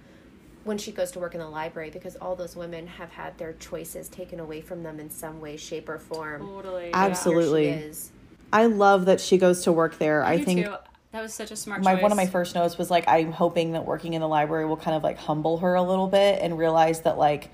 [0.64, 3.52] when she goes to work in the library because all those women have had their
[3.54, 6.40] choices taken away from them in some way, shape, or form.
[6.40, 6.90] Totally.
[6.94, 6.94] Absolutely.
[6.94, 7.64] Absolutely.
[7.66, 8.12] Here she is.
[8.50, 10.28] I love that she goes to work there Yeah.
[10.28, 10.74] i You think too.
[11.12, 12.02] That was such a smart my choice.
[12.02, 14.76] one of my first notes was like i'm hoping that working in the library will
[14.78, 17.50] kind of like humble her a little bit and realize that like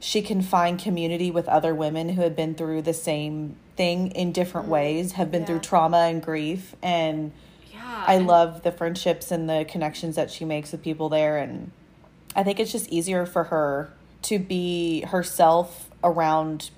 [0.00, 4.32] she can find community with other women who have been through the same thing in
[4.32, 4.72] different mm-hmm.
[4.72, 7.32] ways have been through trauma and grief and
[7.72, 8.04] Yeah.
[8.06, 11.70] i and- love the friendships and the connections that she makes with people there and
[12.34, 16.70] i think it's just easier for her to be herself around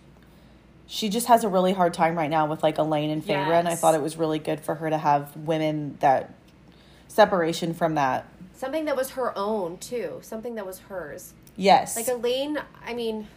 [0.87, 3.69] she just has a really hard time right now with like elain and Feyre, and
[3.69, 6.35] i thought it was really good for her to have women that
[7.09, 8.27] separation from that
[8.63, 10.21] Something that was her own too.
[10.23, 11.35] Something that was hers.
[11.63, 13.29] Yes Like Elain, I mean,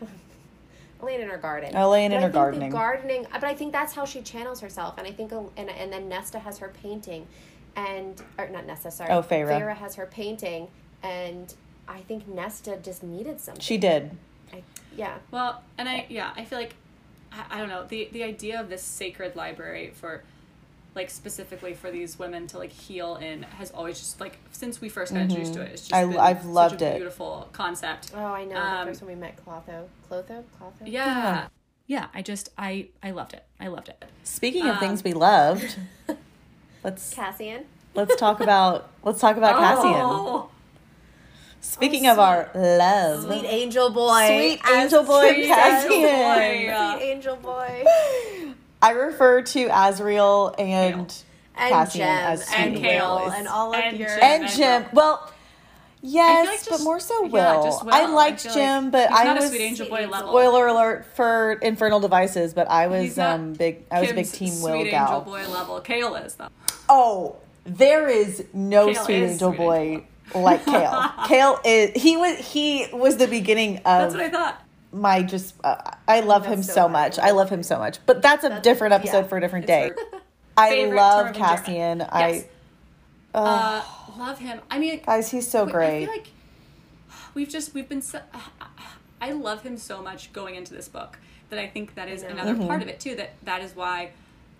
[1.01, 1.75] Elain in her garden.
[1.75, 2.71] Elain in I her think the gardening.
[2.71, 4.97] gardening, but I think that's how she channels herself.
[4.97, 7.27] And I think, uh, and, and then Nesta has her painting,
[7.75, 9.11] and or not Nesta, sorry.
[9.11, 9.47] Oh, Feyre.
[9.49, 10.67] Feyre has her painting,
[11.03, 11.53] and
[11.87, 13.61] I think Nesta just needed something.
[13.61, 14.11] she did
[14.53, 14.63] I,
[14.95, 15.17] yeah.
[15.31, 16.73] Well, and I yeah, I feel like
[17.31, 20.23] I, I don't know the the idea of this sacred library for
[20.95, 24.87] like specifically for these women to like heal in has always just like since we
[24.89, 26.95] first got introduced to it, it's just I- been I've such loved a it.
[26.95, 28.11] beautiful concept.
[28.15, 28.55] Oh, I know.
[28.57, 29.87] Um, the first one we met, Clotho.
[30.09, 30.43] Clotho?
[30.57, 30.85] Clotho?
[30.85, 31.47] Yeah.
[31.87, 33.43] Yeah, I just I I loved it.
[33.59, 34.03] I loved it.
[34.23, 35.77] speaking of things Um, we loved
[36.83, 37.65] let's Cassian.
[37.93, 40.49] let's talk about let's talk about cassian Oh,
[41.61, 44.27] speaking of our love Sweet angel boy.
[44.27, 45.91] Sweet angel boy Kim Cassian.
[45.91, 46.01] says.
[46.01, 46.95] boy.
[46.97, 47.83] Sweet angel boy.
[48.81, 51.13] I refer to Azriel and
[51.57, 53.33] And Cassian Jem as and Sweetie Kale Willis.
[53.37, 54.19] and all of And your Jem.
[54.21, 54.85] and and Jem.
[54.93, 55.31] Well,
[56.01, 57.63] yes, like but just- more so yeah, Will.
[57.63, 57.93] just Will.
[57.93, 60.07] I I liked feel Jem, like but he's I not a was sweet angel boy
[60.07, 60.29] level.
[60.29, 62.53] spoiler alert for Infernal Devices.
[62.53, 63.85] But I was He's not um big.
[63.89, 65.07] I was a big Kim's team Will sweet gal.
[65.07, 65.79] angel boy level.
[65.81, 66.49] Kale is though.
[66.89, 70.03] Oh, there is no Kale sweet is angel sweet boy
[70.35, 71.11] like Kale.
[71.27, 73.83] Kale is he was he was the beginning of.
[73.83, 74.61] That's what I thought.
[74.95, 75.55] My just.
[75.63, 75.75] Uh,
[76.07, 77.19] I love That's him so so much.
[77.19, 77.99] I love him so much.
[78.05, 79.27] But that's a different episode yeah.
[79.27, 79.91] for a different day.
[80.57, 81.35] I love term of endearment.
[81.35, 81.99] Cassian.
[81.99, 82.45] Yes.
[83.33, 83.83] I Uh,
[84.17, 84.61] love him.
[84.71, 86.03] I mean, guys, he's so we- great.
[86.03, 86.27] I feel like
[87.33, 88.01] we've just we've been.
[88.01, 88.21] So,
[89.21, 92.29] I love him so much going into this book that I think that is know.
[92.29, 92.67] another Mm-hmm.
[92.67, 93.15] part of it too.
[93.15, 94.11] That that is why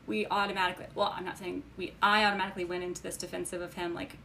[0.07, 0.87] we automatically.
[0.95, 1.93] Well, I'm not saying we.
[2.03, 3.93] I automatically went into this defensive of him.
[3.93, 4.17] Like,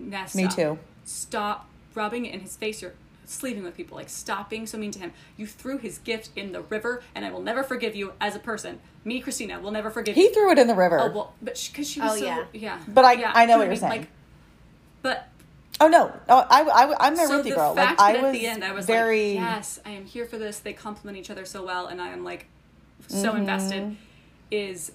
[0.00, 0.78] Nesta, Me too.
[1.04, 2.82] Stop rubbing it in his face.
[2.82, 2.94] You're
[3.26, 3.96] sleeping with people.
[3.96, 5.12] Like, stop being so mean to him.
[5.36, 8.38] You threw his gift in the river, and I will never forgive you as a
[8.38, 8.80] person.
[9.04, 10.22] Me, Kristina, will never forgive you.
[10.22, 10.34] he you.
[10.34, 10.98] threw it in the river.
[11.00, 12.44] Oh well, but because she, was Oh, so yeah.
[12.52, 12.80] yeah.
[12.88, 13.78] But I- yeah, I know what you're mean?
[13.80, 14.00] saying.
[14.00, 14.08] Like,
[15.02, 15.28] but
[15.78, 17.74] Oh no, no, I, I, I'm there so with you, girl.
[17.74, 19.34] fact Like I was, at the end, I was very.
[19.34, 20.58] like, yes, I am here for this.
[20.58, 22.46] They complement each other so well, and I am like
[23.08, 23.36] so Mm-hmm.
[23.40, 23.96] invested.
[24.50, 24.92] Is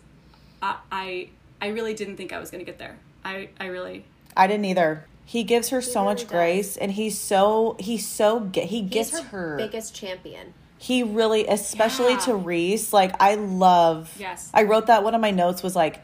[0.61, 1.29] I, I
[1.61, 2.97] I really didn't think I was gonna get there.
[3.23, 5.05] I I really I didn't either.
[5.25, 6.29] He gives her so really much does.
[6.31, 9.57] grace, and he's so he's so he gets her, her.
[9.57, 10.53] biggest champion.
[10.77, 12.19] he really, especially Yeah.
[12.19, 12.91] to Rhys.
[12.91, 14.13] Like I love.
[14.19, 14.49] Yes.
[14.53, 16.01] I wrote that one of my notes was like,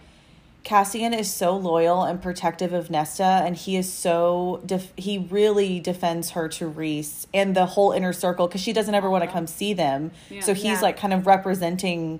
[0.63, 5.79] Cassian is so loyal and protective of Nesta, and he is so def- he really
[5.79, 9.29] defends her to Rhys and the whole inner circle because she doesn't ever want to
[9.29, 9.39] uh-huh.
[9.39, 10.11] come see them.
[10.29, 10.41] Yeah.
[10.41, 10.81] So he's Yeah.
[10.81, 12.19] like kind of representing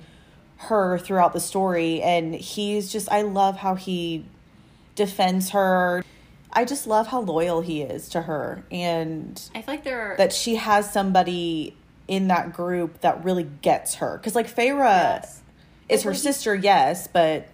[0.58, 4.26] her throughout the story, and he's just I love how he
[4.96, 6.04] defends her.
[6.54, 10.18] I just love how loyal he is to her, and I feel like there are
[10.18, 11.76] that she has somebody
[12.08, 14.18] in that group that really gets her.
[14.18, 15.42] Because like Feyre Yes.
[15.90, 17.48] is her he- sister, yes, but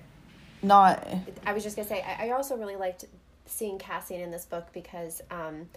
[0.62, 1.06] not.
[1.46, 3.06] I was just gonna say, I, I also really liked
[3.46, 5.68] seeing Cassian in this book because, um,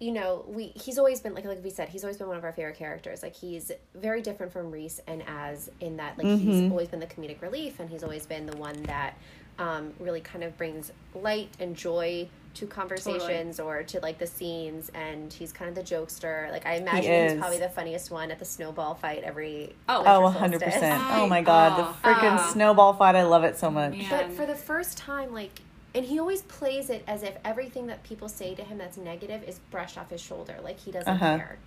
[0.00, 2.44] you know, we he's always been like like we said, he's always been one of
[2.44, 3.22] our favorite characters.
[3.22, 6.50] Like he's very different from Rhys and as in that like Mm-hmm.
[6.50, 9.14] he's always been the comedic relief and he's always been the one that
[9.58, 14.90] um, really kind of brings light and joy to conversations or to like the scenes
[14.94, 18.38] and he's kind of the jokester like i imagine he's probably the funniest one at
[18.40, 19.98] the snowball fight every Oh.
[19.98, 20.82] winter Oh, 100%.
[20.82, 22.50] I- Oh my god, the oh, freaking oh.
[22.52, 23.14] snowball fight.
[23.14, 23.92] I love it so much.
[23.96, 24.06] Man.
[24.10, 25.60] But for the first time, like,
[25.94, 29.42] and he always plays it as if everything that people say to him that's negative
[29.44, 31.36] is brushed off his shoulder, like he doesn't Uh-huh.
[31.38, 31.58] care.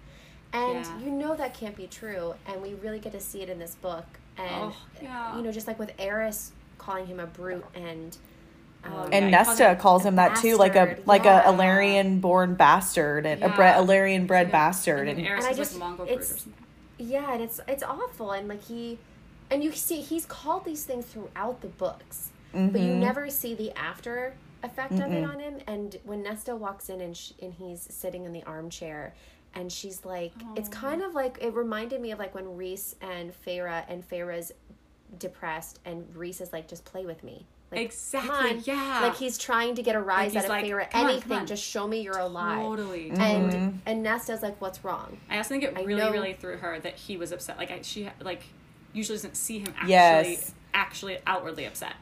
[0.54, 1.00] And Yeah.
[1.00, 3.76] you know that can't be true, and we really get to see it in this
[3.76, 4.06] book.
[4.38, 5.38] And Oh, yeah.
[5.38, 6.52] you know, just like with Eris
[6.82, 8.18] calling him a brute, and
[8.84, 11.48] um, And Yeah, he calls Nesta him calls him that too, like a like yeah.
[11.48, 13.56] a Illyrian born bastard and a Yeah.
[13.56, 14.52] bre- Illyrian bred Yeah.
[14.52, 15.08] bastard.
[15.08, 16.46] And And, Eris And I just- like Mongol it's-
[16.98, 18.98] yeah, and it's it's awful, and like he,
[19.50, 23.72] and you see he's called these things throughout the books, but you never see the
[23.78, 25.60] after effect of it on him.
[25.68, 29.14] And when Nesta walks in and sh- and he's sitting in the armchair,
[29.54, 33.32] and she's like, it's kind of like it reminded me of like when Rhys and
[33.46, 34.52] Feyre and Feyre's
[35.18, 37.46] depressed, and Rhys is like, just play with me.
[37.72, 38.62] Like, Exactly, come on.
[38.66, 39.00] yeah.
[39.02, 40.90] Like he's trying to get a rise he's out of like, Feyre.
[40.92, 42.58] "Come on, Anything, on." just show me you're alive.
[42.62, 43.12] Totally.
[43.12, 43.78] And mm-hmm.
[43.86, 45.18] and Nesta's like, what's wrong?
[45.30, 47.58] I also think it I really, know- really threw her that he was upset.
[47.58, 48.44] Like I, she like
[48.92, 50.54] usually doesn't see him actually, Yes.
[50.74, 51.94] actually outwardly upset.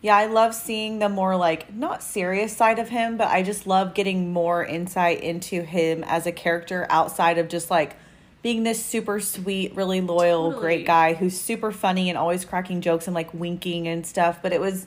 [0.00, 3.66] yeah, I love seeing the more like not serious side of him, but I just
[3.66, 7.96] love getting more insight into him as a character outside of just like
[8.42, 10.60] being this super sweet, really loyal, Totally.
[10.60, 14.40] great guy who's super funny and always cracking jokes and like winking and stuff.
[14.42, 14.86] But it was,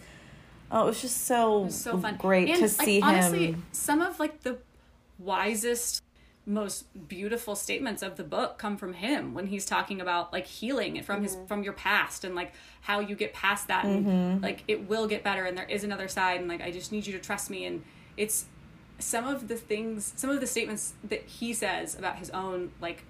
[0.71, 3.63] oh, it was just so, So fun, great And, to like, see honestly, him.
[3.71, 4.57] Some of like the
[5.19, 6.01] wisest,
[6.45, 10.95] most beautiful statements of the book come from him when he's talking about like healing
[10.97, 11.45] and from his Mm-hmm.
[11.47, 14.07] from your past and like how you get past that Mm-hmm.
[14.09, 16.91] and like it will get better and there is another side and like I just
[16.91, 17.83] need you to trust me and
[18.15, 18.45] it's
[18.99, 23.03] some of the things some of the statements that he says about his own like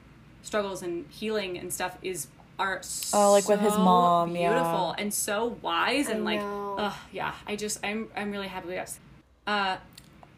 [0.45, 2.27] struggles and healing and stuff is
[2.57, 2.81] are
[3.13, 4.49] Oh, like with his so mom, yeah.
[4.53, 6.75] beautiful and so wise and like know.
[6.77, 8.99] ugh, yeah i just i'm i'm really happy with us
[9.47, 9.75] uh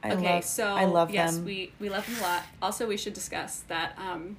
[0.03, 1.45] I okay love, so I love yes them.
[1.45, 4.37] we we love them a lot also we should discuss that um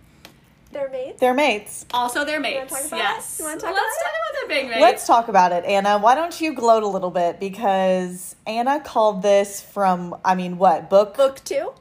[0.73, 1.21] They're mates.
[1.21, 1.87] They're mates.
[1.93, 3.43] also their mates yes it?
[3.43, 5.99] You wanna talk let's about talk about their big mates Let's talk about it, Anna.
[5.99, 7.39] Why don't you gloat a little bit?
[7.41, 11.17] Because Anna called this from, I mean, what, book?
[11.17, 11.73] Book two.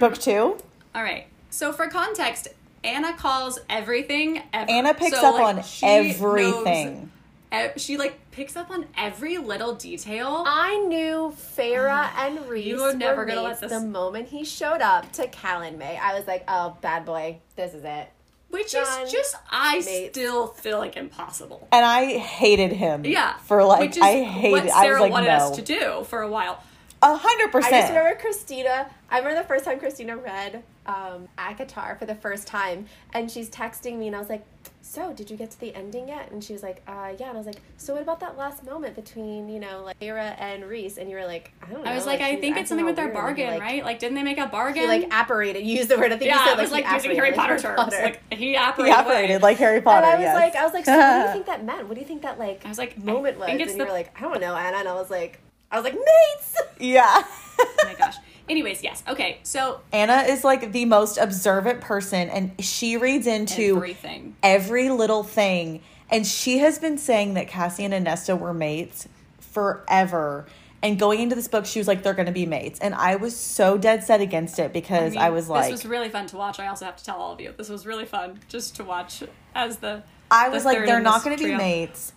[0.00, 0.56] Book two?
[0.94, 2.48] all right so for context
[2.84, 4.70] anna calls everything ever.
[4.70, 7.10] Anna picks So, up like, on she everything.
[7.52, 12.92] knows she like picks up on every little detail I knew Feyre and Rhys were
[12.94, 15.98] never were gonna let mates this- the moment he showed up to Calanmai.
[16.00, 18.08] I was like, oh, bad boy, this is it.
[18.50, 19.02] which Done.
[19.06, 20.10] is just I Mates.
[20.12, 21.68] still feel like impossible.
[21.72, 23.04] And I hated him.
[23.04, 24.50] Yeah, For like, which is I hated.
[24.52, 25.32] what I Sarah was like, wanted no.
[25.34, 26.60] us to do for a while.
[27.02, 27.74] A hundred percent.
[27.74, 28.88] I just remember Kristina.
[29.10, 33.48] I remember the first time Kristina read um, ACOTAR for the first time, and she's
[33.50, 34.44] texting me, and I was like,
[34.82, 37.34] "So, did you get to the ending yet?" And she was like, "Uh, yeah." And
[37.34, 40.64] I was like, "So, what about that last moment between you know like Sarah and
[40.64, 42.84] Rhys?" And you were like, "I don't know." I was like, I think it's something
[42.84, 43.84] with their weird," and he, bargain, like, right?
[43.84, 44.82] Like, didn't they make a bargain?
[44.82, 45.64] He like apparated.
[45.64, 46.12] You used the word.
[46.12, 47.76] I think yeah, you said it was like, he using Harry like Potter terms.
[47.82, 48.02] Potter.
[48.02, 48.94] Like he He operated.
[48.94, 50.06] operated like Harry Potter.
[50.06, 50.34] and I was yes.
[50.34, 51.88] like, I was like, so what do you think that meant?
[51.88, 53.46] What do you think that like I was like, I moment was?
[53.46, 54.76] think And it's you were like, I don't know, Anna.
[54.78, 56.56] And I was like, I was like, mates.
[56.78, 57.22] yeah.
[57.58, 58.16] Oh my gosh.
[58.48, 59.02] Anyways, yes.
[59.08, 64.36] Okay, so Anna is like the most observant person, and she reads into everything.
[64.42, 65.80] every little thing.
[66.10, 69.08] And she has been saying that Cassie and Nesta were mates
[69.40, 70.46] forever.
[70.82, 72.78] And going into this book, she was like, they're going to be mates.
[72.78, 75.86] And I was so dead set against it because I, mean, was like, this was
[75.86, 76.60] really fun to watch.
[76.60, 79.22] I also have to tell all of you, this was really fun just to watch
[79.54, 80.02] as the.
[80.30, 82.12] I the was like, they're not going to be mates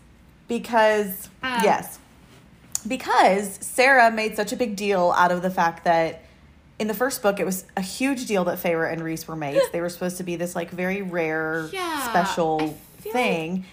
[0.49, 1.97] because, Um, yes,
[2.87, 6.21] because Sarah made such a big deal out of the fact that
[6.79, 9.67] in the first book, it was a huge deal that Feyre and Rhys were mates.
[9.71, 13.65] they were supposed to be this like very rare, Yeah, special thing.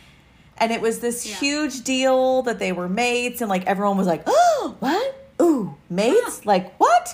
[0.59, 1.35] And it was this Yeah.
[1.37, 5.27] huge deal that they were mates, and like everyone was like, "Oh, what?
[5.43, 6.47] Ooh, mates?
[6.47, 7.09] Like what?"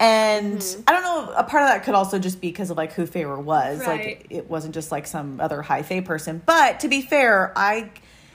[0.00, 0.82] And Mm-hmm.
[0.88, 1.32] I don't know.
[1.36, 3.78] A part of that could also just be because of like who Feyre was.
[3.86, 4.18] Right.
[4.18, 6.42] Like it wasn't just like some other high fae person.
[6.44, 7.90] But to be fair, I,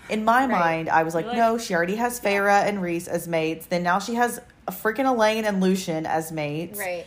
[0.09, 0.49] in my Right.
[0.49, 3.65] mind, I was like, like- no, she already has Feyre and Rhys as mates.
[3.67, 7.05] Then now she has a freaking Elain and Lucien as mates Right.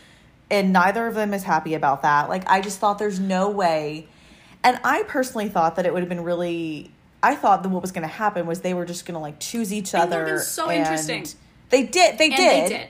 [0.51, 2.29] and neither of them is happy about that.
[2.29, 4.09] Like I just thought there's no way.
[4.63, 6.91] And I personally thought that it would have been really
[7.23, 9.39] I thought that what was going to happen was they were just going to like
[9.41, 10.25] choose each And it other.
[10.25, 11.27] would've so and interesting.
[11.69, 12.17] They did.
[12.17, 12.65] They And did.
[12.65, 12.89] they did.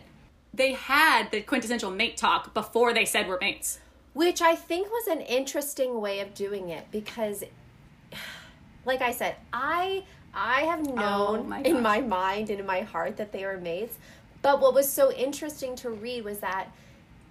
[0.55, 3.81] They had the quintessential mate talk before they said we're mates.
[4.13, 7.43] Which I think was an interesting way of doing it because
[8.85, 12.67] like I said, I I have oh known Oh my in my mind and in
[12.67, 13.97] my heart that they were mates.
[14.43, 16.69] But what was so interesting to read was that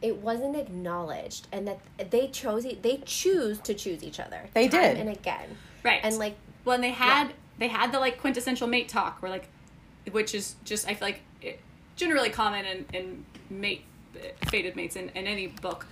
[0.02, 4.42] it wasn't acknowledged and that they chose e- they choose to choose each other.
[4.54, 4.98] They time did.
[4.98, 5.58] and again.
[5.84, 6.00] Right.
[6.04, 9.48] And like when they had they had the like quintessential mate talk where like
[10.12, 11.60] which is just i feel like it,
[11.96, 13.84] generally common in, in mate
[14.48, 15.86] fated mates in, in any book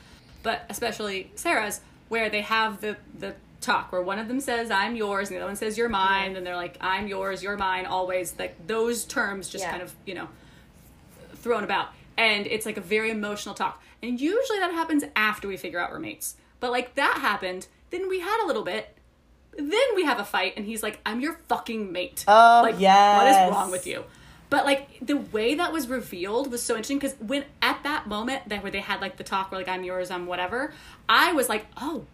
[0.44, 4.96] but especially sarah's where they have the the talk where one of them says i'm
[4.96, 7.86] yours and the other one says you're mine and they're like i'm yours you're mine
[7.86, 9.72] always like those terms just Yeah.
[9.72, 10.28] kind of you know
[11.36, 11.90] thrown about.
[12.18, 13.82] And it's like a very emotional talk.
[14.02, 16.36] And usually that happens after we figure out we're mates.
[16.60, 18.94] But like that happened then we had a little bit
[19.58, 22.26] then we have a fight and he's like i'm your fucking mate.
[22.28, 23.48] Oh, like what yes.
[23.48, 24.04] is wrong with you?
[24.50, 28.50] But like the way that was revealed was so interesting because when at that moment
[28.50, 30.74] that where they had like the talk where like i'm yours i'm whatever
[31.10, 32.06] i was like oh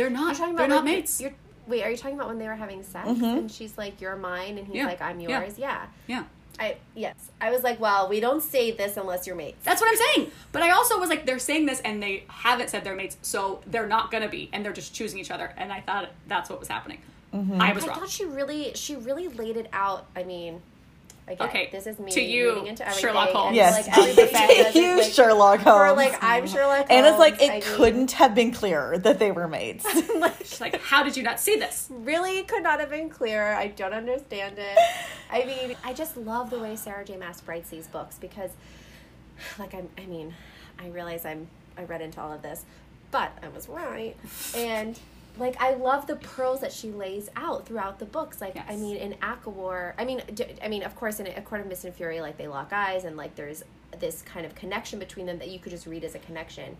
[0.00, 1.32] they're not you're talking they're about not mates You're,
[1.66, 3.24] wait, are you talking about when they were having sex mm-hmm.
[3.24, 4.86] and she's like, "You're mine," and he's Yeah.
[4.86, 5.58] like, "I'm yours"?
[5.58, 5.86] Yeah.
[6.06, 6.24] yeah
[6.58, 7.14] I yes.
[7.40, 10.30] I was like, "Well, we don't say this unless you're mates." That's what I'm saying.
[10.52, 13.62] But I also was like, they're saying this and they haven't said they're mates, so
[13.66, 15.54] they're not gonna be, and they're just choosing each other.
[15.56, 17.00] And I thought that's what was happening.
[17.32, 17.60] Mm-hmm.
[17.60, 18.00] I was I wrong.
[18.00, 20.06] thought she really, she really laid it out.
[20.16, 20.60] I mean,
[21.30, 23.08] again, Okay, this is me to you, reading into everything.
[23.08, 23.56] Sherlock Holmes.
[23.56, 23.86] Yes.
[23.86, 25.90] like everybody does it, you, like, Sherlock Holmes.
[25.90, 26.86] For like, I'm Sherlock.
[26.90, 29.86] and it's like it I couldn't have been clearer that they were mates.
[30.40, 31.88] She's like, how did you not see this?
[31.90, 33.54] really could not have been clearer.
[33.54, 34.78] I don't understand it.
[35.30, 37.16] I mean, I just love the way Sarah J.
[37.16, 38.50] Maas writes these books because,
[39.58, 40.34] like, I'm, I mean,
[40.78, 42.64] I realize I'm, I read into all of this,
[43.10, 44.16] but I was right.
[44.56, 44.98] And,
[45.40, 48.40] like, I love the pearls that she lays out throughout the books.
[48.40, 51.62] Like, I mean, in ACOWAR, I mean, d- I mean, of course, in A Court
[51.62, 53.64] of Mist and Fury, like, they lock eyes and, like, there's
[53.98, 56.76] this kind of connection between them that you could just read as a connection.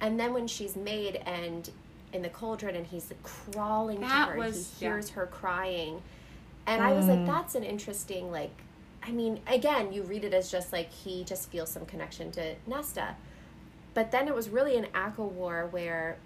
[0.00, 1.68] And then when she's made and
[2.12, 4.92] in the cauldron and he's crawling That to her and was- he yeah.
[4.92, 6.00] hears her crying
[6.66, 7.26] and i was like mm.
[7.26, 8.52] that's an interesting like
[9.02, 12.54] i mean again you read it as just like he just feels some connection to
[12.66, 13.16] nesta
[13.94, 16.16] but then it was really an ACOWAR where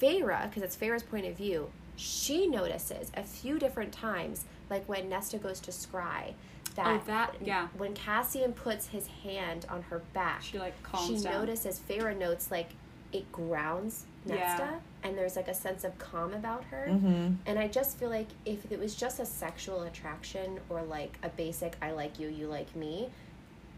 [0.00, 5.08] Feyre, because it's Feyre's point of view, she notices a few different times, like when
[5.08, 6.34] Nesta goes to scry,
[6.74, 7.68] that, Oh, that- yeah.
[7.78, 11.40] when Cassian puts his hand on her back, She, like, calms she down.
[11.46, 12.70] notices Feyre notes like
[13.12, 14.78] it grounds Nesta, Yeah.
[15.04, 16.86] and there's like a sense of calm about her.
[16.90, 17.34] Mm-hmm.
[17.46, 21.28] And I just feel like if it was just a sexual attraction or like a
[21.30, 23.08] basic I like you, you like me,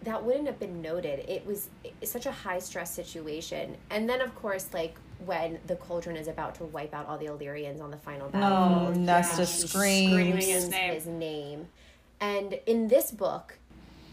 [0.04, 1.24] that wouldn't have been noted.
[1.28, 1.68] It was
[2.04, 3.76] such a high stress situation.
[3.90, 7.26] And then of course like when the cauldron is about to wipe out all the
[7.26, 10.10] Illyrians on the final No, Oh, Nesta and she screams.
[10.12, 10.92] Screaming his screams name.
[10.94, 11.68] his name.
[12.20, 13.58] And in this book,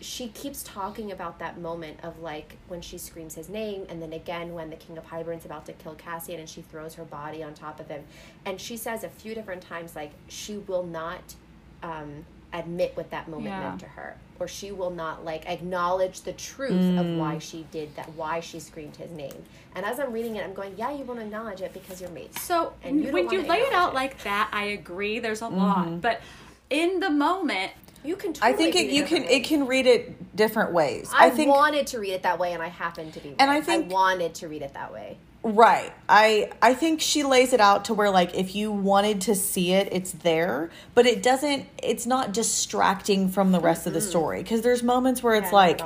[0.01, 4.13] she keeps talking about that moment of like when she screams his name and then
[4.13, 7.41] again when the king of hybern's about to kill cassian and she throws her body
[7.41, 8.03] on top of him
[8.45, 11.33] and she says a few different times like she will not
[11.81, 13.61] um, admit what that moment Yeah.
[13.69, 17.95] meant to her or she will not like acknowledge the truth of why she did
[17.95, 19.35] that why she screamed his name
[19.75, 22.41] and as i'm reading it i'm going yeah you won't acknowledge it because you're mates
[22.41, 23.95] So And you when you lay it out it.
[23.95, 25.19] like that, I agree.
[25.19, 25.57] There's a Mm-hmm.
[25.57, 26.21] lot, but
[26.69, 27.71] in the moment,
[28.03, 29.35] you can I think it, read you can differently.
[29.37, 31.11] it can read it different ways.
[31.13, 33.29] I, I think wanted to read it that way, and I happened to be.
[33.29, 33.37] Right.
[33.39, 35.17] And I think- I wanted to read it that way.
[35.47, 35.93] Right.
[36.09, 39.73] I I think she lays it out to where like if you wanted to see
[39.73, 44.43] it, it's there, but it doesn't it's not distracting from the rest of the story
[44.43, 45.81] cuz there's moments where it's Yeah, like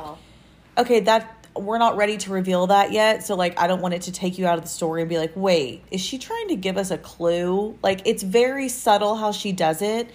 [0.77, 4.03] okay, that we're not ready to reveal that yet, so like I don't want it
[4.03, 6.55] to take you out of the story and be like, "Wait, is she trying to
[6.55, 10.09] give us a clue?" Like it's very subtle how she does it.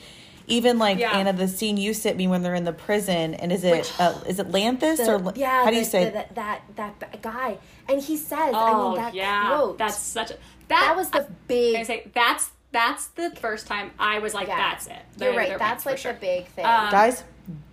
[0.47, 1.11] Even like Yeah.
[1.18, 4.14] Anna, the scene you sent me when they're in the prison, and is it uh,
[4.26, 7.20] is it Lanthys The- or yeah, how do you the- say the- that that that
[7.20, 7.59] guy?
[7.89, 9.78] And he says, oh I mean, that yeah, quote.
[9.78, 11.85] that's such a that, that was the I big.
[11.87, 14.57] say that's that's the first time I was like, yeah.
[14.57, 14.93] that's it.
[15.20, 15.59] You're They're- right.
[15.59, 16.12] That's for like sure.
[16.14, 16.64] the big thing.
[16.64, 17.22] Um, guys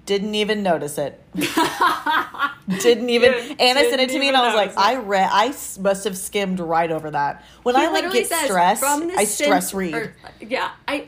[0.05, 1.24] didn't even notice it
[2.82, 4.95] didn't even Dude, anna sent it to me and i was even like notice i
[4.97, 8.45] read i s- must have skimmed right over that when He i like get says,
[8.45, 11.07] stressed i stress read or- yeah, I.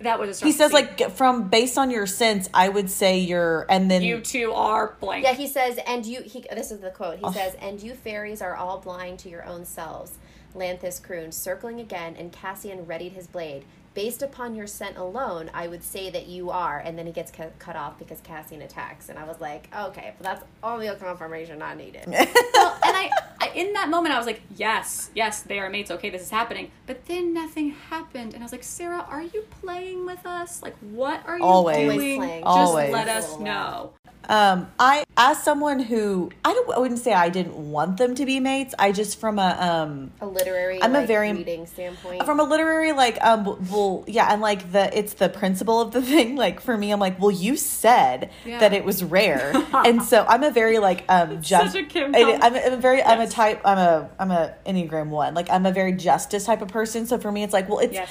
[0.00, 0.86] That was a he says scene.
[0.98, 4.94] like from based on your sense i would say you're and then you two are
[5.00, 5.24] blank.
[5.24, 6.22] yeah, he says, and you.
[6.22, 6.44] He.
[6.52, 7.18] This is the quote.
[7.22, 7.30] Oh.
[7.30, 10.18] He says, "And you fairies are all blind to your own selves."
[10.54, 13.64] Lanthys crooned, circling again, and Cassian readied his blade.
[13.94, 16.78] Based upon your scent alone, I would say that you are.
[16.78, 19.08] And then he gets cut, cut off because Cassian attacks.
[19.08, 22.02] And I was like, okay, but that's all the confirmation I needed.
[22.06, 23.10] well, and I,
[23.40, 25.90] I, in that moment, I was like, yes, yes, they are mates.
[25.90, 26.70] Okay, this is happening.
[26.86, 30.62] But then nothing happened, and I was like, Sarah, are you playing with us?
[30.62, 31.76] Like, what are you Always.
[31.76, 31.90] doing?
[31.90, 32.42] Always playing.
[32.44, 32.92] Just Always.
[32.92, 33.92] let us know.
[34.28, 38.26] um i as someone who i don't i wouldn't say i didn't want them to
[38.26, 42.24] be mates i just from a um a literary I'm a very- reading standpoint.
[42.24, 46.02] from a literary like um well yeah and like the it's the principle of the
[46.12, 48.58] thing like for me i'm like well you said Yeah.
[48.58, 49.52] that it was rare
[49.86, 52.72] and so i'm a very like um just such a Kim I, I'm, a- I'm
[52.72, 53.32] a very i'm a Yes.
[53.36, 57.06] Type i'm a i'm a enneagram one like i'm a very justice type of person
[57.06, 58.08] so for me it's like well it's Yes.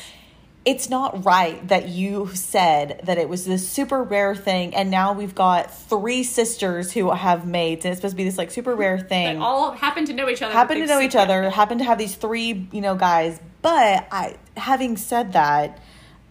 [0.65, 5.13] it's not right that you said that it was this super rare thing and now
[5.13, 8.75] we've got three sisters who have mates and it's supposed to be this like super
[8.75, 10.53] rare thing That all happen to know each other.
[10.53, 13.39] happen to know each other, happen to have these three, you know, guys.
[13.61, 15.79] But I, having said that,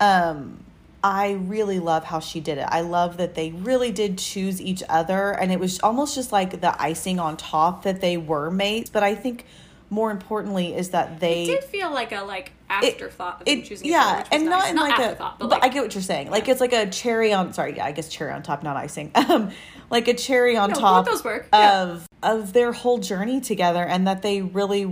[0.01, 0.64] um,
[1.05, 2.67] I really love how she did it.
[2.67, 6.63] I love that they really did choose each other, and it was almost just like
[6.63, 8.89] the icing on top that they were mates.
[8.89, 9.45] But I think
[9.91, 13.95] more importantly is that they It did feel like a like afterthought it, choosing each
[13.95, 15.15] other, yeah, was and not in like a.
[15.19, 16.31] But, but, like, I get what you're saying.
[16.31, 17.53] Like it's like a cherry on.
[17.53, 19.13] Sorry, yeah, I guess cherry on top, not icing.
[19.29, 19.51] Um,
[19.91, 21.83] like a cherry on No, top those work, yeah.
[21.83, 24.87] of of their whole journey together, and that they really,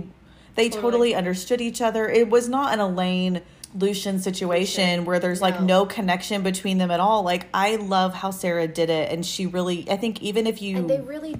[0.53, 1.15] they totally, Totally.
[1.15, 2.07] understood each other.
[2.07, 3.41] It was not an Elain.
[3.75, 5.65] Lucien situation where there's like No.
[5.65, 7.23] no connection between them at all.
[7.23, 9.89] Like I love how Sarah did it, and she really.
[9.89, 11.39] I think even if you and they really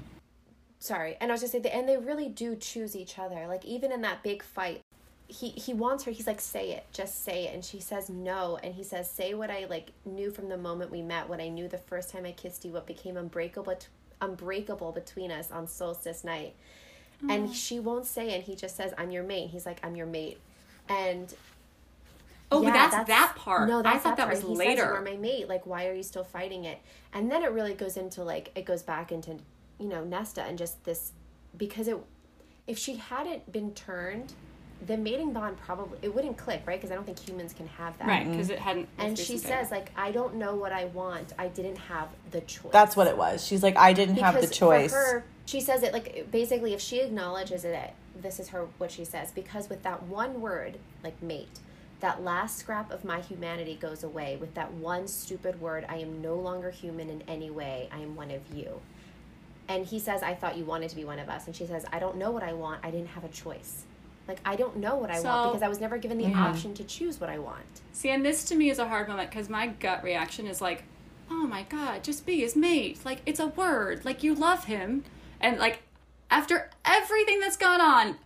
[0.84, 3.90] sorry and i was just saying and they really do choose each other like even
[3.90, 4.82] in that big fight
[5.26, 8.58] he he wants her he's like say it just say it and she says no
[8.62, 11.48] and he says say what i like knew from the moment we met what i
[11.48, 13.78] knew the first time i kissed you what became unbreakable
[14.20, 16.54] unbreakable between us on solstice night
[17.30, 17.54] and mm.
[17.54, 20.06] she won't say it and he just says i'm your mate he's like i'm your
[20.06, 20.38] mate
[20.90, 21.34] and
[22.50, 23.68] oh, but yeah, that's, that part.
[23.68, 24.36] No, I that's thought that, part.
[24.36, 24.82] was He says, later.
[24.82, 25.48] you are my mate.
[25.48, 26.80] Like, why are you still fighting it?
[27.12, 29.38] And then it really goes into like it goes back into
[29.78, 31.12] you know Nesta and just this
[31.56, 31.98] because it
[32.66, 34.32] if she hadn't been turned,
[34.86, 37.96] the mating bond probably it wouldn't click right because I don't think humans can have
[37.98, 38.06] that.
[38.06, 38.32] right, mm-hmm.
[38.32, 38.88] because it hadn't.
[38.98, 41.32] And she recent says like I don't know what I want.
[41.38, 42.72] I didn't have the choice.
[42.72, 43.44] that's what it was.
[43.44, 44.90] She's like, I didn't have the choice.
[44.90, 48.90] For her, she says it like basically if she acknowledges it, this is her what
[48.90, 51.60] she says because with that one word like mate,
[52.00, 54.36] that last scrap of my humanity goes away.
[54.40, 57.88] With that one stupid word, I am no longer human in any way.
[57.92, 58.80] I am one of you.
[59.68, 61.46] And he says, I thought you wanted to be one of us.
[61.46, 62.80] And she says, I don't know what I want.
[62.84, 63.84] I didn't have a choice.
[64.28, 66.74] Like I don't know what I So- want because I was never given the option
[66.74, 67.82] to choose what I want.
[67.92, 70.84] See, and this to me is a hard moment because my gut reaction is like,
[71.30, 73.00] oh my god, just be his mate.
[73.04, 74.04] Like, it's a word.
[74.04, 75.04] Like, you love him.
[75.40, 75.82] And, like,
[76.30, 78.16] after everything that's gone on,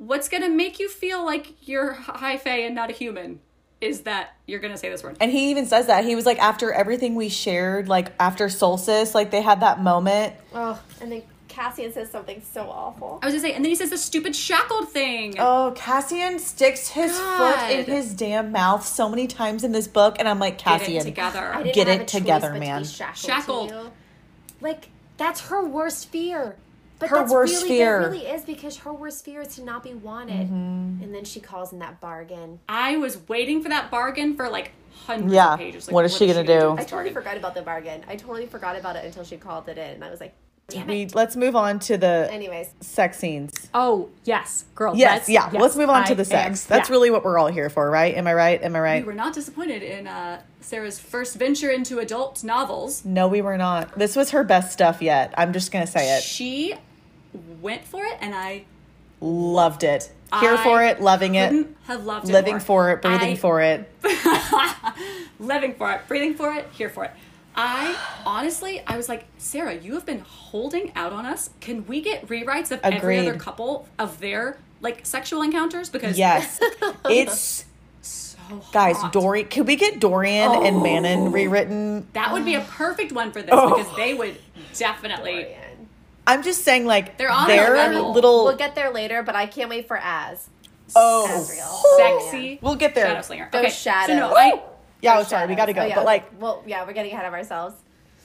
[0.00, 3.38] what's going to make you feel like you're high fae and not a human
[3.82, 5.16] is that you're going to say this word.
[5.20, 6.04] And he even says that.
[6.04, 10.34] He was like, after everything we shared, like after Solstice, like they had that moment.
[10.54, 13.18] Oh, and then Cassian says something so awful.
[13.22, 15.34] I was going to say, and then he says the stupid shackled thing.
[15.38, 20.16] Oh, Cassian sticks his foot in his damn mouth so many times in this book,
[20.18, 21.54] and I'm like, Cassian, Get it Cassian, together.
[21.54, 22.84] I didn't Get have it a together, but to be man.
[22.84, 23.68] Shackled.
[23.70, 23.90] to you.
[24.60, 26.56] Like That's her worst fear.
[27.00, 28.00] But Her that's worst really, fear.
[28.02, 30.46] It really is because her worst fear is to not be wanted.
[30.48, 31.02] Mm-hmm.
[31.02, 32.60] And then she calls in that bargain.
[32.68, 34.72] I was waiting for that bargain for like
[35.06, 35.54] hundreds Yeah.
[35.54, 35.88] of pages.
[35.88, 36.72] Like, What is she gonna do?
[36.72, 38.04] with I totally forgot about the bargain.
[38.06, 39.90] I totally forgot about it until she called it in.
[39.94, 40.34] And I was like,
[40.68, 43.68] damn We let's move on to the Anyways, sex scenes.
[43.74, 44.94] Oh yes, girl.
[44.94, 45.50] Yes, that's- yeah.
[45.52, 46.66] yes, let's move on to the sex.
[46.66, 46.92] am- That's yeah.
[46.92, 48.14] really what we're all here for, right?
[48.14, 48.62] Am I right?
[48.62, 49.02] Am I right?
[49.02, 53.04] We were not disappointed in uh, Sarah's first venture into adult novels.
[53.06, 53.98] No, we were not.
[53.98, 55.32] This was her best stuff yet.
[55.38, 56.22] I'm just gonna say it.
[56.22, 56.74] She
[57.60, 58.64] went for it, and I
[59.22, 60.10] Loved it.
[60.40, 62.60] Here I for it, loving it, have loved it living more.
[62.60, 63.90] for it, breathing I- for it.
[65.38, 67.10] living for it, breathing for it, here for it.
[67.54, 71.50] I honestly, I was like, Sarah, you have been holding out on us.
[71.60, 75.90] Can we get rewrites of every other couple of their like sexual encounters?
[75.90, 76.58] Because Yes,
[77.06, 77.66] it's
[78.00, 78.38] so
[78.72, 78.96] guys.
[79.12, 80.80] Dorian, could we get Dorian and Oh.
[80.82, 82.06] Manon rewritten?
[82.14, 83.76] That would be a perfect one for this Oh.
[83.76, 84.38] because they would
[84.74, 85.32] definitely.
[85.42, 85.69] Dorian.
[86.30, 88.12] I'm just saying, like They're on their level.
[88.12, 88.44] little.
[88.44, 90.48] We'll get there later, but I can't wait for Az.
[90.96, 91.96] oh, Azriel.
[92.30, 92.58] Sexy.
[92.62, 93.06] We'll get there.
[93.06, 93.48] Shadow Slinger.
[93.52, 94.16] Those okay, shadows.
[94.16, 94.62] So no, I
[95.02, 95.82] Yeah, oh, Those sorry, we got to go.
[95.82, 95.94] Oh, yeah.
[95.96, 97.74] But like, well, yeah, we're getting ahead of ourselves.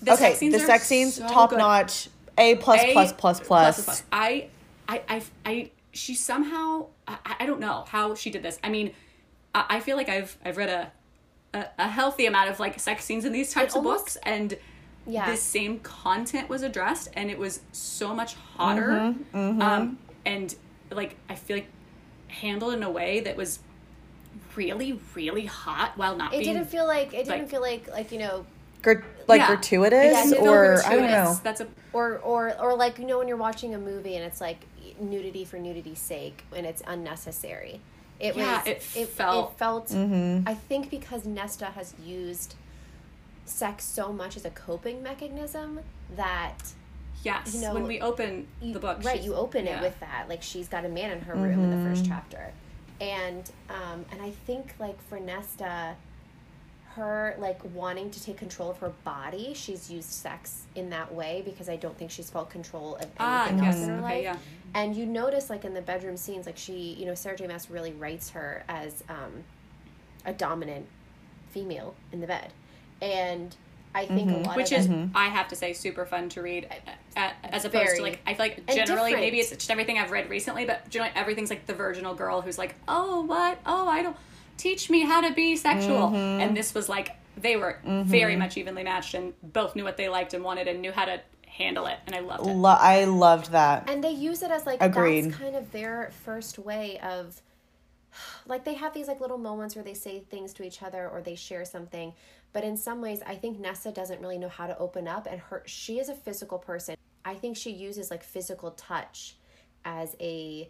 [0.02, 1.60] the okay, sex scenes the sex scenes, so top good.
[1.60, 2.10] notch.
[2.38, 4.04] A plus A plus plus plus.
[4.12, 4.48] I,
[4.90, 8.60] I, I, I, she somehow, I, I don't know how she did this.
[8.64, 8.92] I mean,
[9.54, 10.92] I, I feel like I've, I've read a,
[11.58, 14.58] a, a healthy amount of like sex scenes in these types of almost- books, and
[15.08, 15.30] Yeah.
[15.30, 20.56] this same content was addressed, and it was so much hotter, Mm-hmm, um, and
[20.92, 21.68] like I feel like
[22.28, 23.60] handled in a way that was
[24.56, 26.54] really, really hot while not It being.
[26.56, 28.46] didn't feel like it didn't like- feel like like you know
[28.82, 29.48] Gr- like Yeah.
[29.48, 31.40] gratuitous Yeah, it didn't or I don't know.
[31.44, 34.40] That's a or or or like you know when you're watching a movie and it's
[34.42, 34.60] like
[35.00, 37.82] nudity for nudity's sake and it's unnecessary.
[38.20, 40.48] It Yeah, was it felt- it felt Mm-hmm.
[40.48, 42.56] I think because Nesta has used
[43.46, 45.80] sex so much as a coping mechanism
[46.16, 46.58] that
[47.24, 47.54] yes.
[47.56, 49.78] You know, when we open you, the book, right you open yeah.
[49.80, 51.90] it with that like she's got a man in her room in the Mm-hmm.
[51.90, 52.52] first chapter
[53.02, 55.96] and um and i think like for nesta
[56.96, 61.42] her like wanting to take control of her body she's used sex in that way
[61.44, 63.76] because i don't think she's felt control of Ah, anything yes.
[63.76, 64.38] else in her Okay, life yeah.
[64.82, 67.70] and you notice like in the bedroom scenes like she you know sarah j maas
[67.70, 69.44] really writes her as um
[70.26, 70.86] a dominant
[71.52, 72.54] female in the bed
[73.02, 73.56] and
[73.94, 74.44] i think a mm-hmm.
[74.44, 76.68] lot which of is that- I have to say super fun to read,
[77.16, 77.98] a- a- as opposed Very.
[77.98, 81.14] to like I feel like generally maybe it's just everything I've read recently, but generally
[81.16, 84.18] everything's like the virginal girl who's like, oh what, oh I don't
[84.58, 86.42] teach me how to be sexual, Mm-hmm.
[86.42, 88.10] and this was like they were mm-hmm.
[88.10, 91.06] very much evenly matched and both knew what they liked and wanted and knew how
[91.06, 92.54] to handle it, and I loved it.
[92.54, 93.90] Lo- I loved that.
[93.90, 95.26] and they use it as like Agreed.
[95.26, 97.42] that's kind of their first way of
[98.46, 101.22] like they have these like little moments where they say things to each other or
[101.22, 102.14] they share something
[102.56, 105.40] but in some ways i think nessa doesn't really know how to open up and
[105.42, 106.96] her she is a physical person.
[107.26, 109.36] I think she uses like physical touch
[109.84, 110.70] as a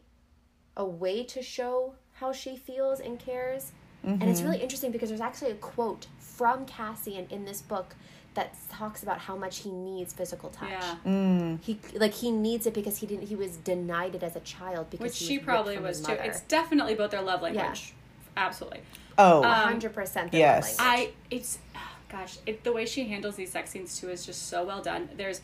[0.78, 3.72] a way to show how she feels and cares.
[4.04, 4.50] And it's mm-hmm.
[4.50, 7.96] really interesting because there's actually a quote from cassian in this book
[8.36, 10.70] that talks about how much he needs physical touch.
[10.70, 11.60] Yeah, mm.
[11.64, 14.92] he like he needs it because he didn't he was denied it as a child
[14.92, 16.12] because which he she was ripped probably was too.
[16.12, 17.94] It's definitely both their love language,
[18.38, 18.82] absolutely.
[19.18, 20.34] Oh, Um, hundred percent.
[20.34, 20.76] yes.
[20.80, 21.60] I it's
[22.10, 25.10] gosh, it, the way she handles these sex scenes too is just so well done.
[25.18, 25.42] There's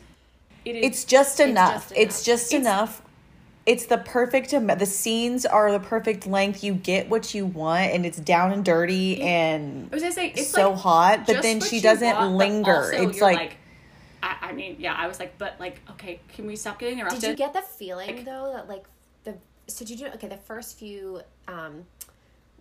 [0.64, 1.88] it is it's just enough.
[1.88, 3.02] just It's just It's- enough.
[3.64, 4.52] It's the perfect.
[4.52, 6.64] am- The scenes are the perfect length.
[6.64, 10.30] You get what you want, and it's down and dirty and I was gonna say
[10.36, 11.26] it's so like hot.
[11.28, 12.74] But then she doesn't want, linger.
[12.92, 13.56] also It's you're like,
[14.20, 17.20] I, I mean, yeah, I was like, but like, okay, can we stop getting interrupted?
[17.20, 18.84] Did you get the feeling Like- though that like
[19.24, 19.34] the
[19.68, 21.84] so did you do okay the first few um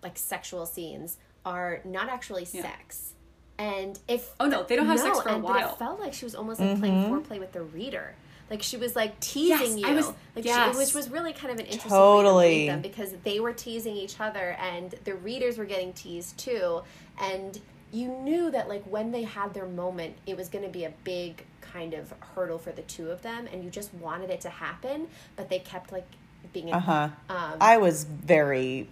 [0.04, 3.14] like sexual scenes are not actually sex.
[3.58, 5.70] And if Oh, no, they don't have sex for a and, But while.
[5.74, 7.14] it felt like she was almost like playing Mm-hmm.
[7.14, 8.16] foreplay with the reader.
[8.50, 10.74] Like she was like teasing Yes, you, I was- like yes.
[10.74, 12.36] she, which was really kind of an interesting Totally.
[12.38, 15.94] way to read them because they were teasing each other and the readers were getting
[15.94, 16.82] teased too,
[17.20, 17.60] and
[17.94, 20.94] you knew that like when they had their moment, it was going to be a
[21.04, 24.50] big kind of hurdle for the two of them, and you just wanted it to
[24.50, 26.08] happen, but they kept like
[26.52, 27.10] being uh huh.
[27.30, 28.90] um, I was very.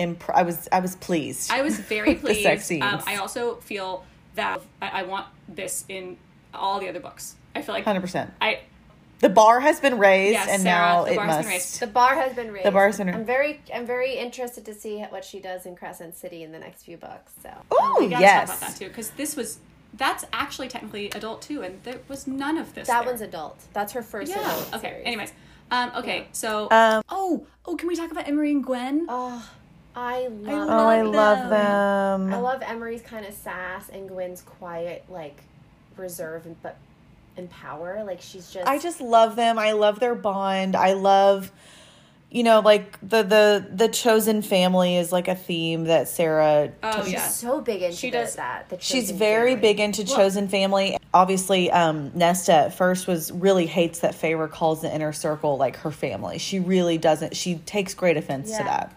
[0.00, 0.68] Imp- I was.
[0.72, 1.50] I was pleased.
[1.52, 2.42] I was very The pleased.
[2.42, 2.82] sex scenes.
[2.84, 6.16] Um, I also feel that I, I want this in
[6.54, 7.36] all the other books.
[7.54, 8.32] I feel like Hundred percent.
[8.40, 8.60] I
[9.20, 11.48] The bar has been raised, Yes, and Sarah, now the it bar's been must.
[11.48, 11.80] raised.
[11.80, 12.66] The bar has been raised.
[12.66, 13.18] The bar has been- raised.
[13.18, 16.58] I'm very, I'm very interested to see what she does in Crescent City in the
[16.58, 17.32] next few books.
[17.42, 18.48] So Oh we gotta yes.
[18.48, 19.58] talk about that too because this was
[19.94, 22.86] that's actually technically adult too, and there was none of this.
[22.86, 23.10] that there.
[23.12, 23.58] one's adult.
[23.72, 24.40] That's her first yeah.
[24.40, 24.74] adult.
[24.76, 24.88] Okay.
[24.90, 25.06] series.
[25.06, 25.32] Anyways,
[25.72, 29.06] um, okay, so Um, oh oh, can we talk about Emerie and Gwyn?
[29.08, 29.44] Oh,
[29.96, 30.68] I love.
[30.68, 31.48] oh, I love love I
[32.28, 32.42] them.
[32.42, 35.42] love Emerie's kind of sass and Gwyn's quiet, like
[35.96, 36.76] reserve, and but
[37.36, 38.02] and power.
[38.04, 39.58] Like she's just I just love them.
[39.58, 40.76] I love their bond.
[40.76, 41.50] I love
[42.32, 47.02] you know like the the the chosen family is like a theme that Sarah Oh
[47.02, 47.26] she's yeah.
[47.26, 48.68] so big into She the- does- that.
[48.68, 49.60] The She's very family.
[49.60, 50.96] big into chosen family.
[51.12, 55.74] Obviously, um, Nesta at first was really hates that Feyre calls the inner circle like
[55.78, 56.38] her family.
[56.38, 57.34] She really doesn't.
[57.34, 58.92] She takes great offense to that,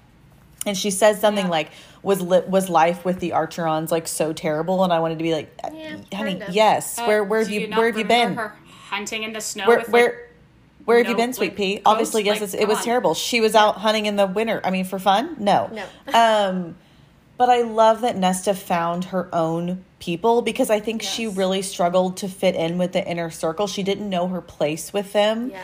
[0.65, 1.51] and she says something Yeah.
[1.51, 5.23] like, "Was li- was life with the Archerons like so terrible?" And I wanted to
[5.23, 6.49] be like, Yeah, "Honey, kind of.
[6.55, 6.97] yes.
[6.99, 8.35] Uh, where where have do you where have you been?
[8.35, 8.53] Her
[8.89, 9.67] hunting in the snow.
[9.67, 10.29] Where with, like, where
[10.85, 11.73] where have you no, been, Sweet like, Pea?
[11.75, 11.83] ghosts?
[11.85, 12.83] Obviously, yes, Like, it's, it was on.
[12.83, 13.13] terrible.
[13.13, 14.59] She was out hunting in the winter.
[14.65, 15.37] I mean, for fun?
[15.39, 15.69] No.
[15.71, 15.85] No.
[16.19, 16.75] um,
[17.37, 22.17] but I love that Nesta found her own people because I think she really struggled
[22.17, 23.65] to fit in with the inner circle.
[23.67, 25.51] She didn't know her place with them.
[25.51, 25.61] Yeah.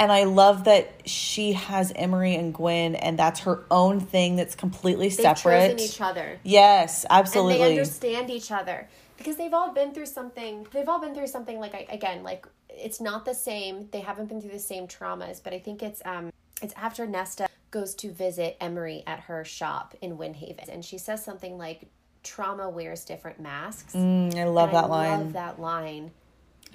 [0.00, 4.54] And I love that she has Emerie and Gwyn, and that's her own thing that's
[4.56, 5.72] completely They've separate.
[5.72, 6.38] chosen each other.
[6.42, 7.54] Yes, absolutely.
[7.56, 8.88] and they understand each other
[9.18, 13.02] because they've all been through something they've all been through something like again like it's
[13.02, 16.32] not the same they haven't been through the same traumas but i think it's um
[16.62, 21.22] it's after nesta goes to visit emerie at her shop in windhaven and she says
[21.22, 21.82] something like
[22.22, 25.20] trauma wears different masks Mm, I love and that I line.
[25.20, 26.10] love that line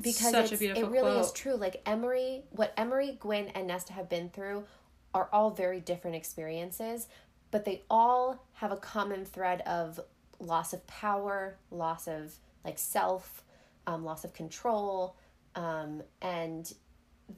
[0.01, 1.55] because such a beautiful it really is true.
[1.55, 4.65] Like Emerie, what Emerie, Gwyn, and Nesta have been through
[5.13, 7.07] are all very different experiences,
[7.51, 9.99] but they all have a common thread of
[10.39, 13.43] loss of power, loss of like self,
[13.87, 15.15] um, loss of control,
[15.55, 16.73] um, and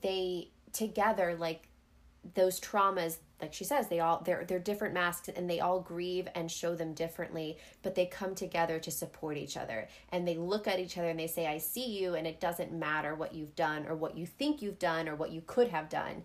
[0.01, 1.67] they together like
[2.33, 6.27] those traumas like she says they all they're they're different masks and they all grieve
[6.35, 9.87] and show them differently but they come together to support each other.
[10.11, 12.71] And they look at each other and they say i see you and it doesn't
[12.71, 15.89] matter what you've done or what you think you've done or what you could have
[15.89, 16.23] done.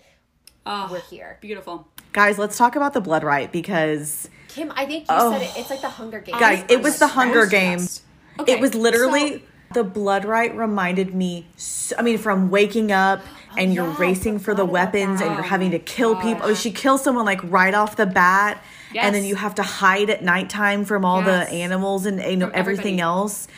[0.65, 1.39] Oh, we're here.
[1.41, 1.89] Beautiful.
[2.13, 5.71] Guys, let's talk about the Blood Rite because kim i think you said it it's
[5.71, 6.39] like the hunger games.
[6.39, 8.03] Guys, it was the Hunger I'm Games.
[8.39, 9.41] Okay, it was literally so-
[9.75, 11.47] the Blood Rite reminded me.
[11.57, 15.35] So, I mean, from waking up oh, and you're yes, racing for the weapons and
[15.35, 16.43] you're having to kill oh people.
[16.47, 18.63] Oh, she kills someone like right off the bat,
[18.95, 21.49] and then you have to hide at nighttime from all Yes.
[21.49, 23.01] the animals and you know From everything everybody.
[23.01, 23.49] else.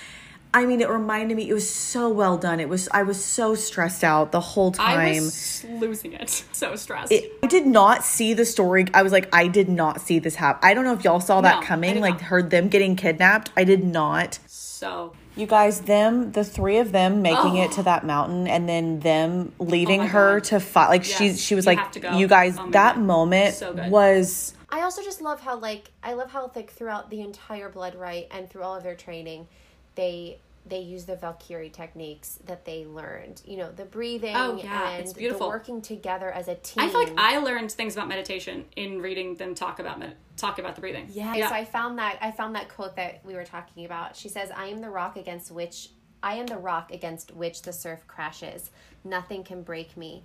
[0.57, 1.51] I mean, it reminded me.
[1.51, 2.61] It was so well done.
[2.61, 2.89] It was.
[2.93, 5.01] I was so stressed out the whole time.
[5.01, 6.45] I was losing it.
[6.53, 7.11] So stressed.
[7.11, 8.87] It- I did not see the story.
[8.95, 10.61] I was like, I did not see this happen.
[10.63, 12.23] I don't know if y'all saw that No, coming, like not.
[12.23, 13.51] heard them getting kidnapped.
[13.57, 14.39] I did not.
[14.47, 17.85] so You guys, them, the three of them making it to oh.
[17.85, 20.45] that mountain and then them leaving Oh her God.
[20.45, 20.89] to fight.
[20.89, 22.17] Like she Yes, she was you like, have to go.
[22.19, 23.05] you guys, Oh that God.
[23.05, 27.21] moment So was I also just love how like I love how like throughout the
[27.21, 29.49] entire Blood Rite and through all of their training,
[29.97, 33.43] they they use the Valkyrie techniques that they learned.
[33.45, 35.49] You know, the breathing Oh, yeah, and it's the beautiful.
[35.49, 36.83] working together as a team.
[36.83, 40.59] I feel like I learned things about meditation in reading them talk about med- talk
[40.59, 41.07] about the breathing.
[41.11, 41.35] Yeah.
[41.35, 41.49] yeah.
[41.49, 44.17] So I found that I found that quote that we were talking about.
[44.17, 45.91] She says, "I am the rock against which
[46.23, 48.71] I am the rock against which the surf crashes.
[49.05, 50.23] Nothing can break me."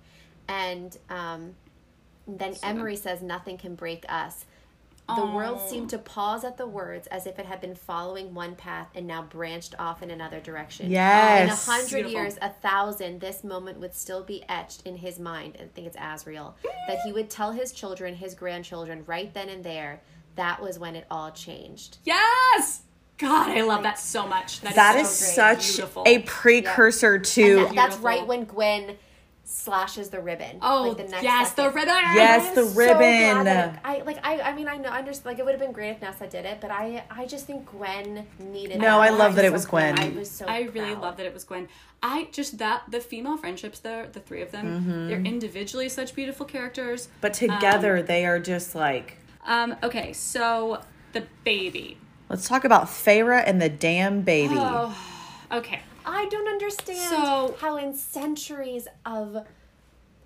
[0.48, 1.54] And um,
[2.26, 4.46] then Emerie says, "Nothing can break us."
[5.16, 5.68] The world Oh.
[5.68, 9.06] seemed to pause at the words as if it had been following one path and
[9.06, 10.90] now branched off in another direction.
[10.90, 11.42] Yes.
[11.42, 15.56] In a hundred years, a thousand, this moment would still be etched in his mind.
[15.60, 16.54] I think it's Azriel.
[16.88, 20.00] that he would tell his children, his grandchildren, right then and there.
[20.36, 21.98] That was when it all changed.
[22.04, 22.82] Yes.
[23.18, 24.60] God, I love that so much.
[24.62, 25.34] that so is great.
[25.34, 26.02] such Beautiful.
[26.06, 28.96] a precursor to that- that's right when Gwyn
[29.50, 30.58] slashes the ribbon.
[30.62, 31.88] Oh like the next yes, the ribbon.
[32.14, 33.44] Yes, the ribbon.
[33.44, 34.18] that it- I like.
[34.24, 34.40] I.
[34.40, 34.88] I mean, I know.
[34.90, 35.26] I understand.
[35.26, 37.04] Like, it would have been great if Nessa did it, but I.
[37.10, 38.78] I just think Gwyn needed.
[38.78, 39.00] No, that.
[39.00, 39.96] I love that it so was proud.
[39.96, 40.14] Gwyn.
[40.14, 40.44] I was so.
[40.46, 41.00] I really proud.
[41.02, 41.68] love that it was Gwyn.
[42.02, 45.08] I just that the female friendships there, the three of them, Mm-hmm.
[45.08, 47.08] they're individually such beautiful characters.
[47.20, 50.80] but together they are just like Um, okay, so
[51.12, 51.98] the baby.
[52.30, 54.54] let's talk about Feyre and the damn baby.
[54.56, 54.96] Oh,
[55.52, 55.80] okay.
[56.04, 59.46] I don't understand So- how in centuries of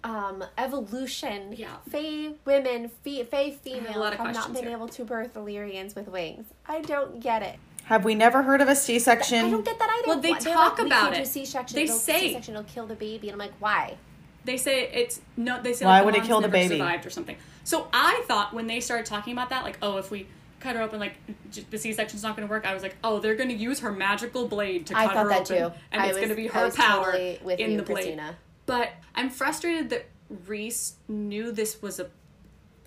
[0.02, 1.76] um, evolution, Yeah.
[1.88, 4.72] Fae women, fe- Fae females lot have not been here.
[4.72, 6.46] able to birth Illyrians with wings.
[6.68, 7.58] I don't get it.
[7.84, 9.46] Have we never heard of a I C-section?
[9.46, 10.08] I don't get that either.
[10.08, 11.18] Well, they Why- they're talk like, we about can't it.
[11.20, 11.76] Do C-section.
[11.76, 13.96] They It'll- say- C-section will kill the baby, and I'm like, why?
[14.44, 15.62] They say it's no.
[15.62, 16.76] They say Why like, the would it kill the baby?
[16.76, 17.36] Survived or something.
[17.64, 20.26] So I thought when they started talking about that, like, oh, if we
[20.64, 21.14] cut her open, like
[21.52, 22.66] j- the C-section's not going to work.
[22.66, 25.22] I was like, oh, they're going to use her magical blade to I cut thought
[25.24, 25.78] her that open, too.
[25.92, 28.18] and I it's was- going to be her power totally with in you, the blade.
[28.18, 28.34] Kristina.
[28.66, 30.06] But I'm frustrated that
[30.48, 32.08] Rhys knew this was a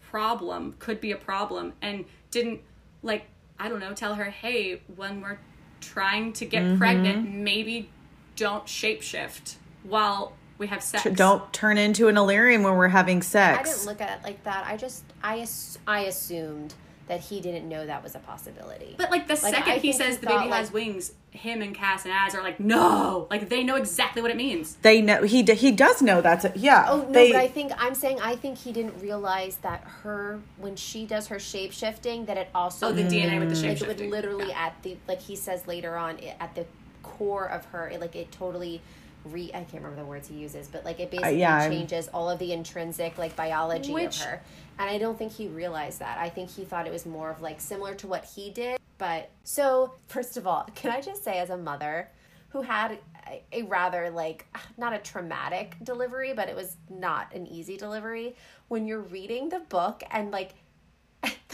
[0.01, 2.61] problem, could be a problem, and didn't
[3.03, 3.25] like
[3.59, 5.39] I don't know, tell her, hey, when we're
[5.81, 6.77] trying to get Mm-hmm.
[6.77, 7.89] pregnant, maybe
[8.35, 11.03] don't shapeshift while we have sex.
[11.15, 13.59] Don't turn into an Illyrian when we're having sex.
[13.59, 13.77] I sex.
[13.79, 14.65] didn't look at it like that.
[14.67, 16.73] I just I ass- I assumed
[17.07, 18.95] that he didn't know that was a possibility.
[18.97, 21.13] But like the Like, second I he says he the baby thought, has like- wings,
[21.31, 24.75] him and Cass and Az are like, no, like they know exactly what it means.
[24.81, 26.85] They know he d- he does know that's a, yeah.
[26.89, 30.39] Oh no, they, but I think I'm saying I think he didn't realize that her
[30.57, 33.09] when she does her shape shifting that it also Oh, the mm.
[33.09, 34.09] DNA with the like shape it would shifting.
[34.11, 36.65] literally at the like he says later on it, at the
[37.03, 38.81] core of her it, like it totally
[39.27, 42.07] re I can't remember the words he uses but like it basically yeah, I'm- changes
[42.13, 44.41] all of the intrinsic like biology Which- of her.
[44.79, 46.19] And I don't think he realized that.
[46.19, 49.29] I think he thought it was more of like similar to what he did but
[49.43, 52.09] so first of all can I just say as a mother
[52.49, 52.97] who had
[53.27, 54.45] a, a rather like
[54.77, 58.35] not a traumatic delivery but it was not an easy delivery
[58.67, 60.55] when you're reading the book and like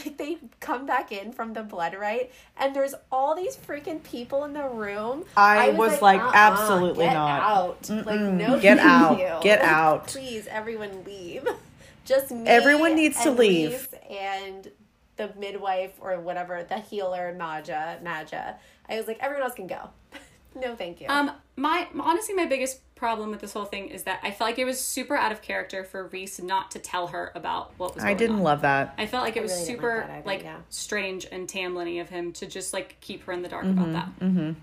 [0.04, 4.44] like they come back in from the Blood Rite and there's all these freaking people
[4.44, 7.40] in the room I was like, "Uh-uh, absolutely get not.
[7.42, 9.18] out like no Get out.
[9.18, 9.32] you.
[9.42, 10.06] Get Like, out.
[10.08, 11.46] please everyone leave
[12.04, 13.70] just me Everyone needs to leave.
[13.70, 14.70] Rhys and
[15.16, 18.56] the midwife or whatever the healer Madja Madja
[18.88, 19.90] I was like everyone else can go
[20.56, 24.20] no thank you Um, my honestly, my biggest problem with this whole thing is that
[24.22, 27.32] I felt like it was super out of character for Rhys not to tell her
[27.34, 28.04] about what was.
[28.04, 28.42] I didn't on.
[28.42, 28.94] love that.
[28.96, 30.56] I felt like it was really didn't like super either, like yeah.
[30.70, 33.92] strange and Tamlin of him to just like keep her in the dark Mm-hmm, about
[34.20, 34.54] that.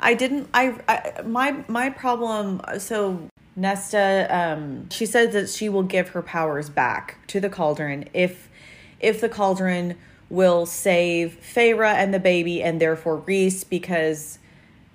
[0.00, 0.48] I didn't.
[0.52, 2.60] I, I my my problem.
[2.78, 8.08] So Nesta, um, she says that she will give her powers back to the cauldron
[8.14, 8.48] if
[9.00, 9.96] if the cauldron
[10.30, 14.37] will save Feyre and the baby, and therefore Rhys, because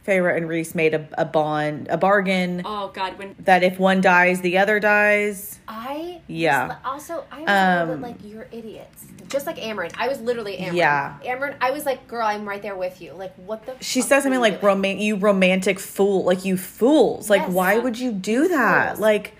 [0.05, 4.01] Feyre and Rhys made a, a bond, a bargain Oh God, when that if one
[4.01, 5.59] dies, the other dies.
[5.67, 6.67] I Yeah.
[6.67, 9.05] was- also I was Um, bit like you're idiots.
[9.29, 9.91] Just like Amren.
[9.97, 10.75] I was literally Amren.
[10.75, 11.15] Yeah.
[11.25, 13.13] Amren, I was like, girl, I'm right there with you.
[13.13, 14.65] Like what the She fuck says are something like doing?
[14.65, 17.51] roman you romantic fool like you fools like Yes.
[17.51, 18.99] why would you do that fools.
[18.99, 19.33] like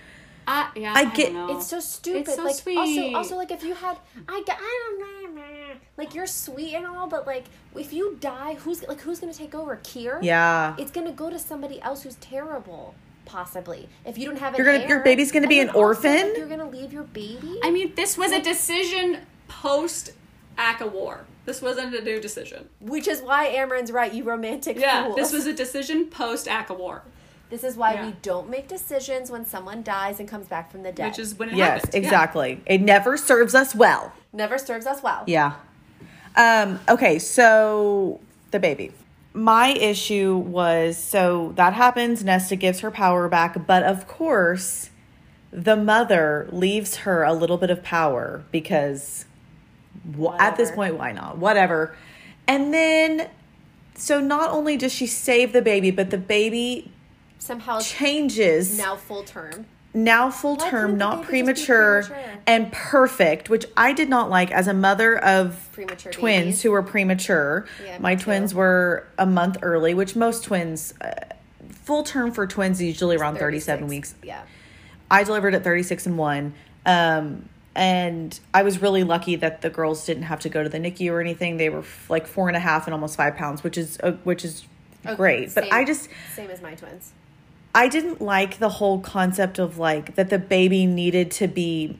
[0.46, 1.56] I yeah, I I, get- don't know.
[1.56, 2.20] It's so stupid.
[2.28, 2.76] It's so like sweet.
[2.78, 5.00] also also like if you had I got I don't
[5.34, 5.40] know
[5.96, 7.44] like you're sweet and all, but like
[7.76, 9.76] if you die, who's like who's gonna take over?
[9.82, 10.18] Keir?
[10.22, 12.94] yeah It's gonna go to somebody else who's terrible.
[13.26, 16.06] Possibly, if you don't have an You're gonna- your baby's gonna be then an also,
[16.08, 16.34] like, orphan?
[16.36, 17.58] you're gonna leave your baby.
[17.64, 20.12] I mean, this was a decision post
[20.58, 21.20] ACOWAR.
[21.46, 22.68] This wasn't a new decision.
[22.80, 25.16] Which is why Amren's right, you romantic Yeah, fools.
[25.16, 27.00] this was a decision post ACOWAR,
[27.50, 28.06] This is why Yeah.
[28.06, 31.06] we don't make decisions when someone dies and comes back from the dead.
[31.10, 31.94] which is when it yes happened.
[31.94, 32.00] Yeah.
[32.00, 35.22] exactly it never serves us well never serves us well.
[35.26, 35.52] yeah
[36.36, 38.20] um okay so
[38.50, 38.90] the baby
[39.32, 44.90] my issue was so that happens nesta gives her power back but of course
[45.52, 49.24] the mother leaves her a little bit of power because
[50.18, 51.94] wh- at this point why not whatever
[52.48, 53.28] and then
[53.94, 56.90] so not only does she save the baby but the baby
[57.44, 59.66] Somehow changes now full term.
[59.92, 61.30] now full Why term, not baby just be
[61.66, 62.40] premature, premature?
[62.46, 66.62] and perfect, which I did not like as a mother of Premature twins babies.
[66.62, 67.66] who were premature.
[67.84, 68.24] Yeah, My me too.
[68.24, 71.12] twins were a month early, which most twins, uh,
[71.68, 74.14] full term for twins, usually around 37 weeks.
[74.22, 74.40] Yeah.
[75.10, 76.54] I delivered at 36 and 1.
[76.86, 80.78] Um, and I was really lucky that the girls didn't have to go to the
[80.78, 81.58] NICU or anything.
[81.58, 84.12] They were f- like four and a half and almost five pounds, which is uh,
[84.24, 84.64] which is
[85.16, 85.54] great.
[85.54, 87.12] But I just same as my twins.
[87.74, 91.98] I didn't like the whole concept of like that the baby needed to be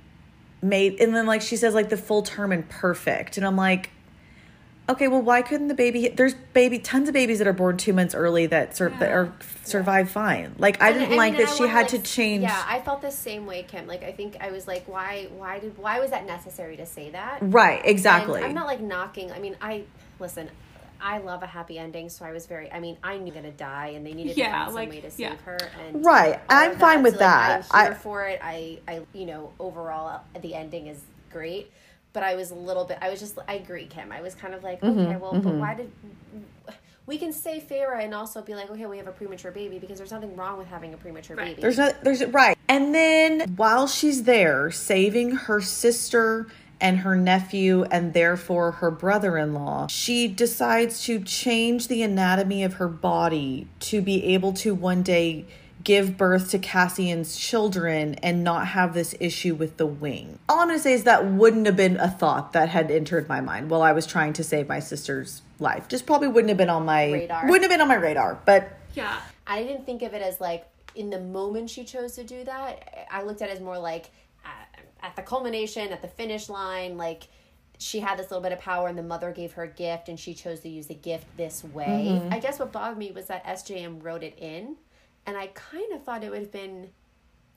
[0.62, 3.90] made and then like she says like the full term and perfect and I'm like
[4.88, 7.92] okay well why couldn't the baby there's baby tons of babies that are born 2
[7.92, 9.32] months early that sur- that are
[9.64, 12.42] survive fine like I And- didn't and- like and that I she had to change
[12.42, 13.86] Yeah, I felt the same way, Kim.
[13.86, 17.10] Like I think I was like, why why did why was that necessary to say
[17.10, 17.38] that?
[17.42, 19.32] right And exactly I'm not like knocking.
[19.32, 19.84] I mean, I
[20.20, 20.48] listen.
[21.00, 22.70] I love a happy ending, so I was very.
[22.72, 25.10] I mean, I knew gonna die, and they needed to Yeah, find some way to
[25.10, 25.36] save yeah.
[25.44, 25.58] her.
[25.86, 27.66] And Right, I'm of fine with So, that.
[27.70, 28.40] I'm here I- for it.
[28.42, 31.70] I, I, you know, overall, the ending is great.
[32.12, 32.98] But I was a little bit.
[33.02, 33.38] I was just.
[33.48, 34.12] I agree, Kim.
[34.12, 35.90] I was kind of like, Mm-hmm, okay, well, but why did?
[37.06, 39.98] We can say Farah and also be like, okay, we have a premature baby because
[39.98, 41.48] there's nothing wrong with having a premature Right.
[41.48, 41.60] baby.
[41.60, 42.56] There's no, there's right.
[42.66, 46.46] And then while she's there saving her sister
[46.84, 52.88] and her nephew and therefore her brother-in-law, she decides to change the anatomy of her
[52.88, 55.46] body to be able to one day
[55.82, 60.38] give birth to Cassian's children and not have this issue with the wing.
[60.46, 63.30] All I'm going to say is that wouldn't have been a thought that had entered
[63.30, 65.88] my mind while I was trying to save my sister's life.
[65.88, 67.46] Just probably wouldn't have been on my Radar.
[67.46, 69.20] Wouldn't have been on my radar, but Yeah.
[69.46, 73.06] I didn't think of it as like in the moment she chose to do that.
[73.10, 74.10] I looked at it as more like
[75.04, 77.28] at, at the culmination, at the finish line, like
[77.78, 80.18] she had this little bit of power and the mother gave her a gift and
[80.18, 82.08] she chose to use the gift this way.
[82.10, 82.32] Mm-hmm.
[82.32, 84.76] I guess what bothered me was that SJM wrote it in
[85.26, 86.90] and I kind of thought it would have been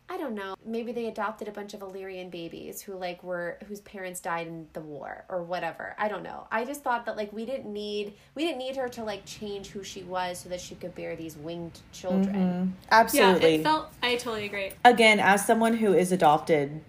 [0.09, 0.55] I don't know.
[0.65, 4.67] Maybe they adopted a bunch of Illyrian babies who like were whose parents died in
[4.71, 5.95] the war or whatever.
[5.97, 6.47] I don't know.
[6.49, 9.67] I just thought that like we didn't need we didn't need her to like change
[9.67, 12.73] who she was so that she could bear these winged children.
[12.89, 13.55] Absolutely.
[13.55, 13.91] Yeah, it felt.
[14.01, 14.71] I totally agree.
[14.85, 16.85] Again, as someone who is adopted,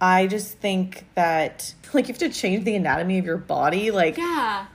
[0.00, 3.90] I just think that like you have to change the anatomy of your body.
[3.90, 4.66] Like Yeah.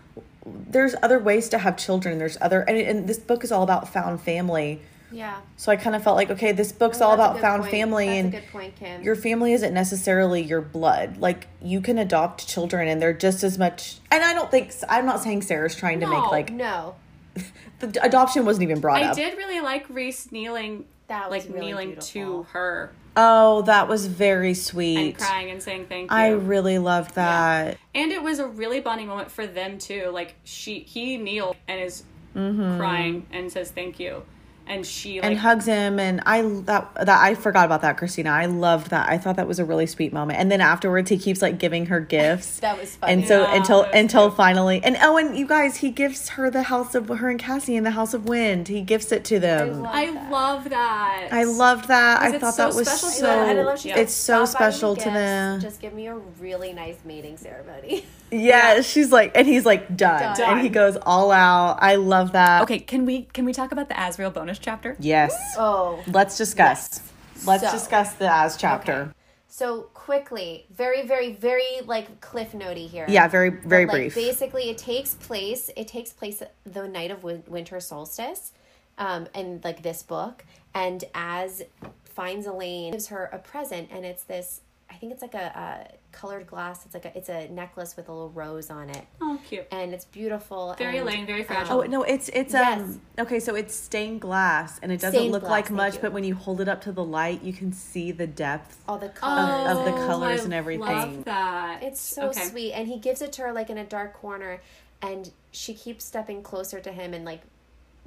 [0.46, 2.18] there's other ways to have children.
[2.18, 4.82] There's other and, and this book is all about found family.
[5.12, 5.42] Yeah.
[5.58, 7.72] So I kind of felt like okay, this book's Oh, all about found point.
[7.72, 9.04] family That's and a good point, Kim.
[9.04, 11.18] your family isn't necessarily your blood.
[11.18, 13.98] Like you can adopt children and they're just as much.
[14.12, 16.96] And I don't think I'm not saying Sarah's trying to make like no.
[17.80, 19.12] the adoption wasn't even brought I up.
[19.12, 22.44] I did really like Rhys kneeling, That like really kneeling beautiful.
[22.44, 24.98] to her Oh, that was very sweet.
[24.98, 26.18] and crying and saying thank you.
[26.18, 27.78] I really loved that.
[27.94, 30.10] and it was a really bonding moment for them too.
[30.12, 32.04] Like she, he kneels and is
[32.36, 32.78] mm-hmm.
[32.78, 34.24] crying and says thank you,
[34.66, 38.28] and she like and hugs him and I that that I forgot about that Kristina.
[38.30, 39.10] I loved that.
[39.10, 40.40] I thought that was a really sweet moment.
[40.40, 42.60] And then afterwards he keeps like giving her gifts.
[42.64, 43.14] That was funny.
[43.14, 44.38] and so Yeah, until until cute.
[44.38, 47.76] finally and oh and you guys he gives her the house of her and Cassie
[47.76, 48.68] in the house of wind.
[48.70, 49.82] He gifts it to them.
[49.82, 50.32] love I that.
[50.32, 51.28] love that.
[51.32, 52.22] I loved that.
[52.22, 53.26] I thought so that was special to so.
[53.26, 53.50] them.
[53.50, 54.00] and I love she Yeah.
[54.00, 55.60] It's so "Stop special to gifts, them.
[55.62, 58.06] Just give me a really nice mating ceremony.
[58.36, 60.54] Yeah, she's like, and he's like done, Done.
[60.54, 61.78] and he goes all out.
[61.82, 62.64] I love that.
[62.64, 64.96] Okay, can we can we talk about the Azriel bonus chapter?
[65.00, 65.34] Yes.
[65.58, 66.04] oh.
[66.08, 67.02] Let's discuss.
[67.46, 68.94] Let's So- discuss the Az chapter.
[68.94, 69.12] Okay.
[69.48, 73.06] So quickly, very, very, very like cliff notey here.
[73.08, 74.16] Yeah, very very But, like, brief.
[74.16, 75.70] Basically, it takes place.
[75.78, 78.52] It takes place the night of win- winter solstice,
[78.98, 80.44] um, in like this book.
[80.74, 81.62] And as
[82.04, 84.62] finds Elain, gives her a present, and it's this.
[85.04, 85.48] I think it's like a,
[85.92, 86.86] a colored glass.
[86.86, 89.66] It's like a it's a necklace with a little rose on it, oh, cute.
[89.70, 90.74] and it's beautiful.
[90.78, 91.82] Very and, Elaine, very um, fragile.
[91.82, 92.80] Oh no, it's it's Yes.
[92.80, 96.00] um okay, so it's stained glass and it doesn't Stained look glass, like much, you.
[96.00, 98.82] but when you hold it up to the light, you can see the depth.
[98.88, 100.80] all the colors of the Oh, colors I and everything.
[100.86, 101.84] Love that.
[101.84, 102.46] It's so Okay.
[102.46, 102.72] sweet.
[102.72, 104.62] And he gives it to her like in a dark corner
[105.02, 107.42] and she keeps stepping closer to him and like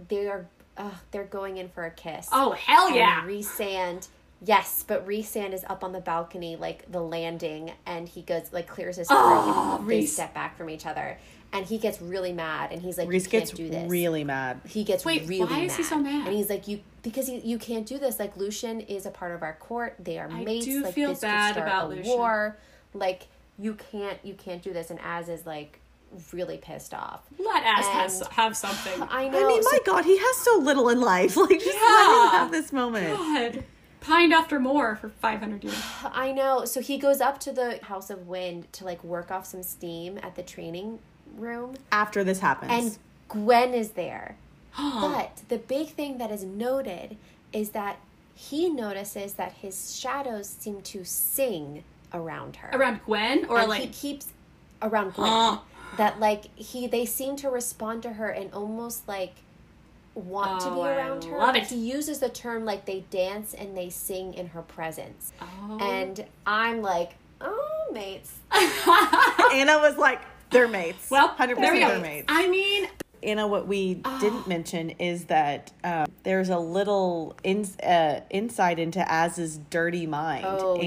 [0.09, 0.47] they are
[0.78, 2.30] uh, they're going in for a kiss.
[2.32, 3.20] Oh hell yeah!
[3.20, 4.09] And Rhysand
[4.45, 8.66] Yes, but Rhysand is up on the balcony, like the landing, and he goes like
[8.68, 10.12] clears his ah, throat Oh, and they Rhys.
[10.12, 11.18] step back from each other.
[11.53, 13.89] And he gets really mad and he's like, Rhys You can't gets do this.
[13.91, 14.61] really mad.
[14.66, 16.26] he gets Wait, really why is he so mad?
[16.26, 18.18] And he's like, You because you, you can't do this.
[18.18, 19.95] Like Lucien is a part of our court.
[19.99, 20.66] They are I mates.
[20.66, 22.16] do like feel this bad could start about a Lucien.
[22.18, 22.57] war.
[22.93, 23.28] Like
[23.59, 25.78] you can't you can't do this and Az is like
[26.32, 27.20] really pissed off.
[27.39, 29.03] Let Az has, And- have something.
[29.11, 29.45] I know.
[29.47, 31.37] I mean, so- my God, he has so little in life.
[31.39, 32.24] Like, just let Yeah.
[32.24, 33.16] him have this moment.
[33.16, 33.64] God,
[34.07, 35.83] pined after Mor for 500 years.
[36.05, 36.65] I know.
[36.65, 40.19] So he goes up to the House of Wind to like work off some steam
[40.23, 41.01] at the training
[41.37, 42.99] room, After this happens, and
[43.29, 44.37] Gwyn is there.
[44.79, 47.17] but the big thing that is noted
[47.53, 47.99] is that
[48.35, 51.83] he notices that his shadows seem to sing
[52.13, 52.71] around her.
[52.73, 54.29] Around Gwyn or and like he keeps
[54.83, 55.59] around Gwyn.
[55.97, 59.35] That like he they seem to respond to her and almost like
[60.17, 61.39] want to Oh, be I around her.
[61.39, 61.64] love it.
[61.67, 65.33] He uses the term like they dance and they sing in her presence.
[65.41, 65.79] Oh.
[65.81, 68.33] And I'm like, oh mates.
[69.53, 72.27] Anna was like, "They're mates." well, hundred there percent, we they're mates.
[72.29, 72.89] I mean,
[73.23, 74.19] Anna, what we Ah.
[74.21, 80.45] didn't mention is that um, there's a little in, uh, insight into Az's dirty mind.
[80.47, 80.87] Oh, and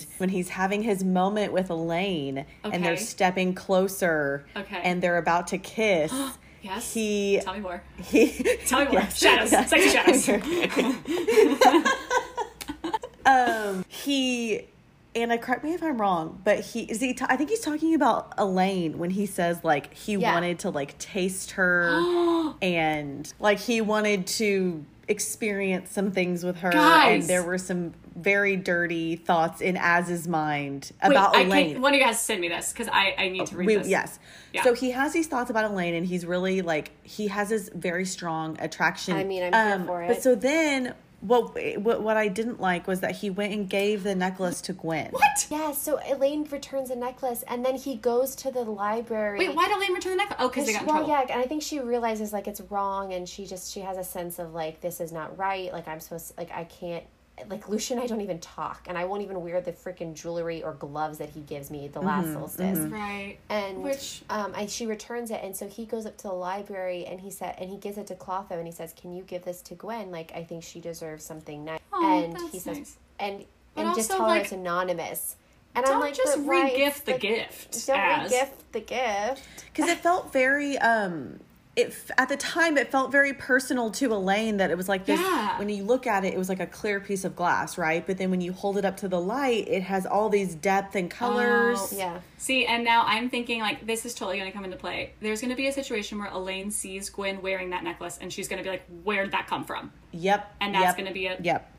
[0.00, 0.06] yes.
[0.18, 4.80] when he's having his moment with Elain and they're stepping closer Okay.
[4.82, 6.12] and they're about to kiss,
[6.62, 6.94] yes.
[6.94, 7.40] he.
[7.42, 7.82] Tell me more.
[8.04, 8.28] he
[8.66, 8.94] Tell me more.
[9.00, 9.18] Yes.
[9.18, 9.50] Shadows.
[9.50, 10.28] Sexy shadows.
[13.26, 14.66] um, he.
[15.14, 17.12] Anna, correct me if I'm wrong, but he is he.
[17.14, 20.34] T- I think he's talking about Elain when he says like he Yeah.
[20.34, 26.70] wanted to like taste her and like he wanted to experience some things with her,
[26.70, 27.22] Guys.
[27.22, 31.70] and there were some very dirty thoughts in Az's mind Wait, about I Elain.
[31.72, 33.66] can't, one of you has to send me this because I, I need to read
[33.66, 33.88] We- this.
[33.88, 34.18] yes.
[34.52, 34.62] Yeah.
[34.64, 38.04] So he has these thoughts about Elain, and he's really like he has this very
[38.06, 39.14] strong attraction.
[39.14, 42.86] I mean, I'm here Um, for But so then, what what what I didn't like
[42.86, 45.08] was that he went and gave the necklace to Gwyn.
[45.10, 45.46] What?
[45.50, 49.38] Yeah, so Elain returns the necklace and then he goes to the library.
[49.40, 50.38] Wait, why did Elain return the necklace?
[50.40, 51.10] Oh, because they got in well, trouble.
[51.12, 54.04] yeah, and I think she realizes like it's wrong, and she just she has a
[54.04, 55.72] sense of like this is not right.
[55.72, 57.04] Like I'm supposed to, like I can't
[57.48, 57.98] like Lucien.
[57.98, 61.30] I don't even talk, and I won't even wear the freaking jewelry or gloves that
[61.30, 62.78] he gives me the last solstice.
[62.78, 63.38] Right.
[63.48, 67.04] And Which- um, I, she returns it, and so he goes up to the library,
[67.06, 69.44] and he said, and he gives it to Clotho, and he says, "Can you give
[69.44, 70.10] this to Gwyn?
[70.10, 72.96] Like I think she deserves something nice." Oh, and he that's says, nice.
[73.20, 75.36] and But and just also, tell her it's anonymous.
[75.74, 76.62] And Don't I'm like, just but why?
[76.64, 78.30] re-gift It's the like, gift, Don't Az.
[78.32, 79.42] re-gift the gift.
[79.72, 81.38] because it felt very um
[81.78, 85.20] it at the time it felt very personal to Elain that it was like this
[85.20, 85.58] Yeah.
[85.58, 88.18] when you look at it it was like a clear piece of glass right but
[88.18, 91.12] then when you hold it up to the light it has all these depth and
[91.12, 91.96] oh, colors Oh.
[91.96, 92.20] Yeah.
[92.36, 95.12] See, and now I'm thinking like this is totally going to come into play.
[95.20, 98.46] There's going to be a situation where Elain sees Gwyn wearing that necklace, and she's
[98.48, 101.38] going to be like, "Where'd that come from?" yep And that's yep, gonna be a-
[101.42, 101.70] yep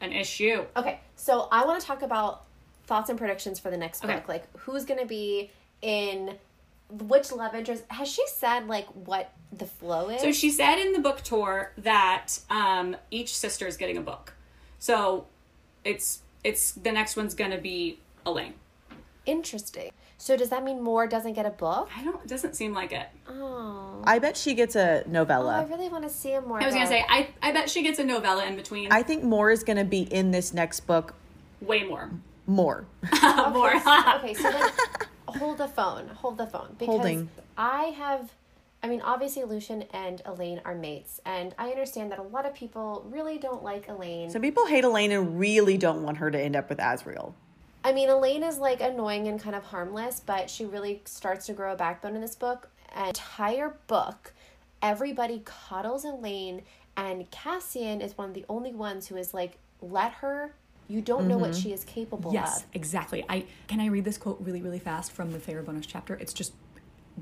[0.00, 0.64] An issue.
[0.76, 2.44] Okay, so I want to talk about
[2.86, 4.14] thoughts and predictions for the next Okay.
[4.14, 4.28] book.
[4.28, 5.50] Like, who's going to be
[5.82, 6.36] in
[6.90, 7.84] which love interest?
[7.88, 10.20] Has she said like what the flow is?
[10.20, 14.34] So she said in the book tour that um, each sister is getting a book.
[14.78, 15.26] So
[15.84, 18.54] it's it's the next one's going to be Elain.
[19.24, 19.90] Interesting.
[20.18, 21.90] So does that mean Mor doesn't get a book?
[21.94, 22.22] I don't.
[22.22, 23.08] It doesn't seem like it.
[23.28, 26.62] Oh, I bet she gets a novella I really want to see a Mor.
[26.62, 28.92] I was gonna say I I bet she gets a novella in between.
[28.92, 31.14] I think more is going to be in this next book
[31.60, 32.10] Way more.
[32.46, 32.86] more
[33.52, 33.74] more.
[33.74, 34.70] okay, so then
[35.38, 36.08] hold the phone.
[36.08, 37.28] Hold the phone because Holding.
[37.56, 38.32] I have.
[38.82, 42.54] I mean, obviously, Lucien and Elain are mates, and I understand that a lot of
[42.54, 44.30] people really don't like Elain.
[44.30, 47.32] some people hate Elain and really don't want her to end up with Azriel
[47.86, 51.52] I mean, Elain is like annoying and kind of harmless, but she really starts to
[51.52, 52.68] grow a backbone in this book.
[52.92, 54.32] An entire book,
[54.82, 56.62] everybody coddles Elain,
[56.96, 60.52] and Cassian is one of the only ones who is like, let her.
[60.88, 62.62] You don't know what she is capable Yes, of.
[62.62, 63.24] Yes, exactly.
[63.28, 66.14] I can I read this quote really, really fast from the Favorite bonus chapter.
[66.14, 66.52] It's just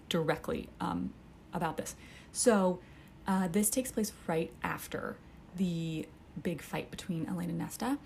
[0.09, 1.13] directly um,
[1.53, 1.95] about this.
[2.33, 2.81] So
[3.27, 5.17] uh, this takes place right after
[5.57, 6.07] the
[6.43, 7.99] big fight between Elain and Nesta.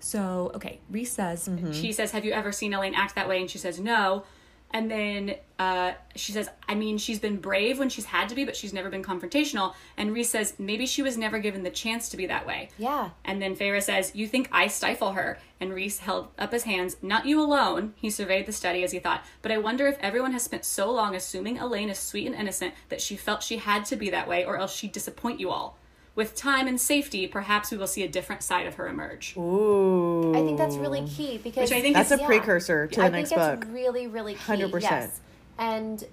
[0.00, 3.50] So okay, Rhys says she says, "Have you ever seen Elain act that way?" And
[3.50, 4.24] she says, "No."
[4.72, 8.44] And then uh, she says, "I mean, she's been brave when she's had to be,
[8.44, 12.08] but she's never been confrontational." And Rhys says, "Maybe she was never given the chance
[12.10, 13.10] to be that way." Yeah.
[13.24, 15.38] And then Feyre says, You think I stifle her?
[15.60, 16.96] And Rhys held up his hands.
[17.02, 17.92] Not you alone.
[17.96, 19.24] He surveyed the study as he thought.
[19.42, 22.74] But I wonder if everyone has spent so long assuming Elain is sweet and innocent
[22.88, 25.76] that she felt she had to be that way, or else she'd disappoint you all.
[26.14, 29.36] With time and safety, perhaps we will see a different side of her emerge.
[29.36, 30.32] Ooh.
[30.34, 32.26] I think that's really key because Which I think That's a Yeah.
[32.26, 33.38] precursor to the next book.
[33.38, 34.40] I think it's really, really key.
[34.40, 34.82] 100%.
[34.82, 35.20] Yes.
[35.58, 36.04] And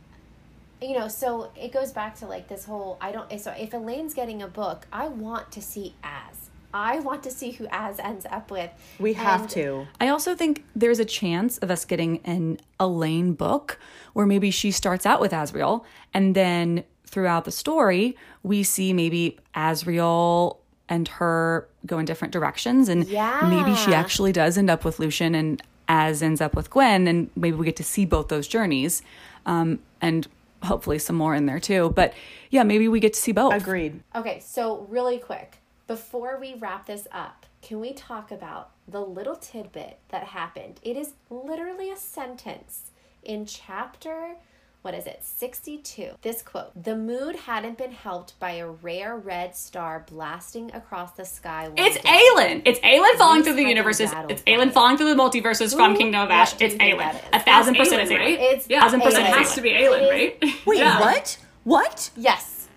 [0.81, 4.13] you know, so it goes back to like this whole I don't so if Elain's
[4.13, 8.25] getting a book, I want to see as I want to see who Az ends
[8.29, 8.69] up with.
[8.99, 9.87] We have And to.
[9.99, 13.79] I also think there's a chance of us getting an Elaine book
[14.13, 15.83] where maybe she starts out with Azriel
[16.13, 20.57] and then throughout the story we see maybe Azriel
[20.89, 25.35] and her go in different directions and maybe she actually does end up with Lucien
[25.35, 29.01] and Az ends up with Gwyn and maybe we get to see both those journeys
[29.45, 30.27] um, and
[30.63, 32.13] hopefully some more in there too but
[32.49, 34.01] yeah maybe we get to see both Agreed.
[34.15, 39.35] Okay, so really quick, before we wrap this up, can we talk about the little
[39.35, 40.79] tidbit that happened?
[40.83, 42.91] It is literally a sentence
[43.23, 44.35] in chapter,
[44.81, 46.11] what is it, 62.
[46.21, 51.25] This quote The mood hadn't been helped by a rare red star blasting across the
[51.25, 51.67] sky.
[51.67, 52.09] one It's day.
[52.09, 52.61] Aelin.
[52.65, 54.11] It's Aelin falling through the universes.
[54.29, 54.45] It's fight.
[54.45, 56.51] Aelin falling through the multiverses from Kingdom of Ash.
[56.53, 57.19] what do you It's think Aelin.
[57.33, 58.19] A thousand It's percent it's Aelin, Aelin.
[58.19, 58.39] right?
[58.39, 59.37] It's yeah, thousand percent it Aelin.
[59.37, 60.43] has to be Aelin, right?
[60.65, 60.99] Wait, Yeah.
[61.01, 61.37] what?
[61.63, 62.09] What?
[62.15, 62.67] Yes.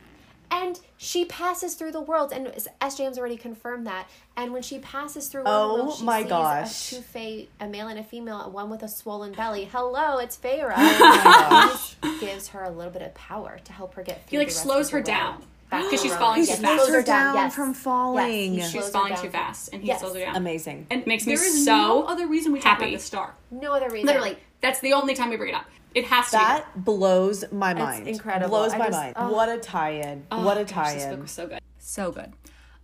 [0.51, 2.49] And she passes through the worlds, and
[2.83, 4.07] SJM's already confirmed that.
[4.37, 6.93] And when she passes through one Oh world, she my sees gosh.
[6.93, 9.65] a two fae, a male and a female, one with a swollen belly.
[9.65, 10.75] Hello, it's Feyre.
[10.77, 14.53] Oh gives her a little bit of power to help her get He like the
[14.53, 15.07] rest slows of her world.
[15.07, 16.91] down because she's falling He too Yes, slows fast.
[16.91, 17.55] her down, down yes.
[17.55, 18.55] from falling.
[18.55, 20.01] Yes, She's falling too fast, and he Yes.
[20.01, 20.37] slows her down.
[20.37, 20.87] Amazing.
[20.91, 22.91] And it makes me there is so no other reason we talk happy.
[22.91, 24.07] about the star No other reason.
[24.07, 25.65] Literally, that's the only time we bring it up.
[25.95, 26.33] It has to.
[26.33, 28.07] That blows my mind.
[28.09, 28.51] incredible.
[28.51, 29.15] Blows I my just- mind.
[29.17, 29.33] oh.
[29.33, 30.21] What a tie-in.
[30.21, 30.37] be.
[30.37, 31.61] what a Oh, gosh, This book was so good.
[31.79, 32.33] So good.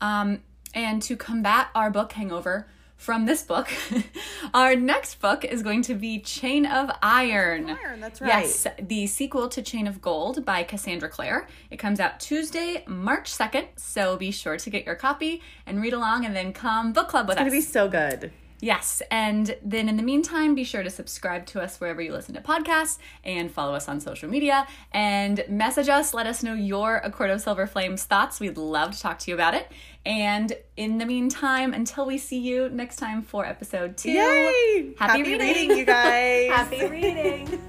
[0.00, 0.42] Um,
[0.74, 3.68] and to combat our book hangover from this book,
[4.54, 7.70] our next book is going to be Chain of Iron.
[7.70, 8.28] Iron, that's right.
[8.44, 11.46] Yes, the sequel to Chain of Gold by Cassandra Clare.
[11.70, 15.92] It comes out Tuesday, March 2nd, so be sure to get your copy and read
[15.92, 17.52] along and then come book club with It's us.
[17.52, 18.32] It's gonna be so good.
[18.60, 22.34] Yes, and then in the meantime, be sure to subscribe to us wherever you listen
[22.34, 26.14] to podcasts and follow us on social media and message us.
[26.14, 28.40] Let us know your A Court of Silver Flames thoughts.
[28.40, 29.70] We'd love to talk to you about it.
[30.06, 34.94] And in the meantime, until we see you next time for episode two, Yay!
[34.98, 35.76] Happy reading.
[35.76, 36.48] you guys.
[36.50, 37.60] Happy reading.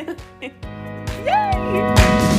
[1.26, 2.37] Yay!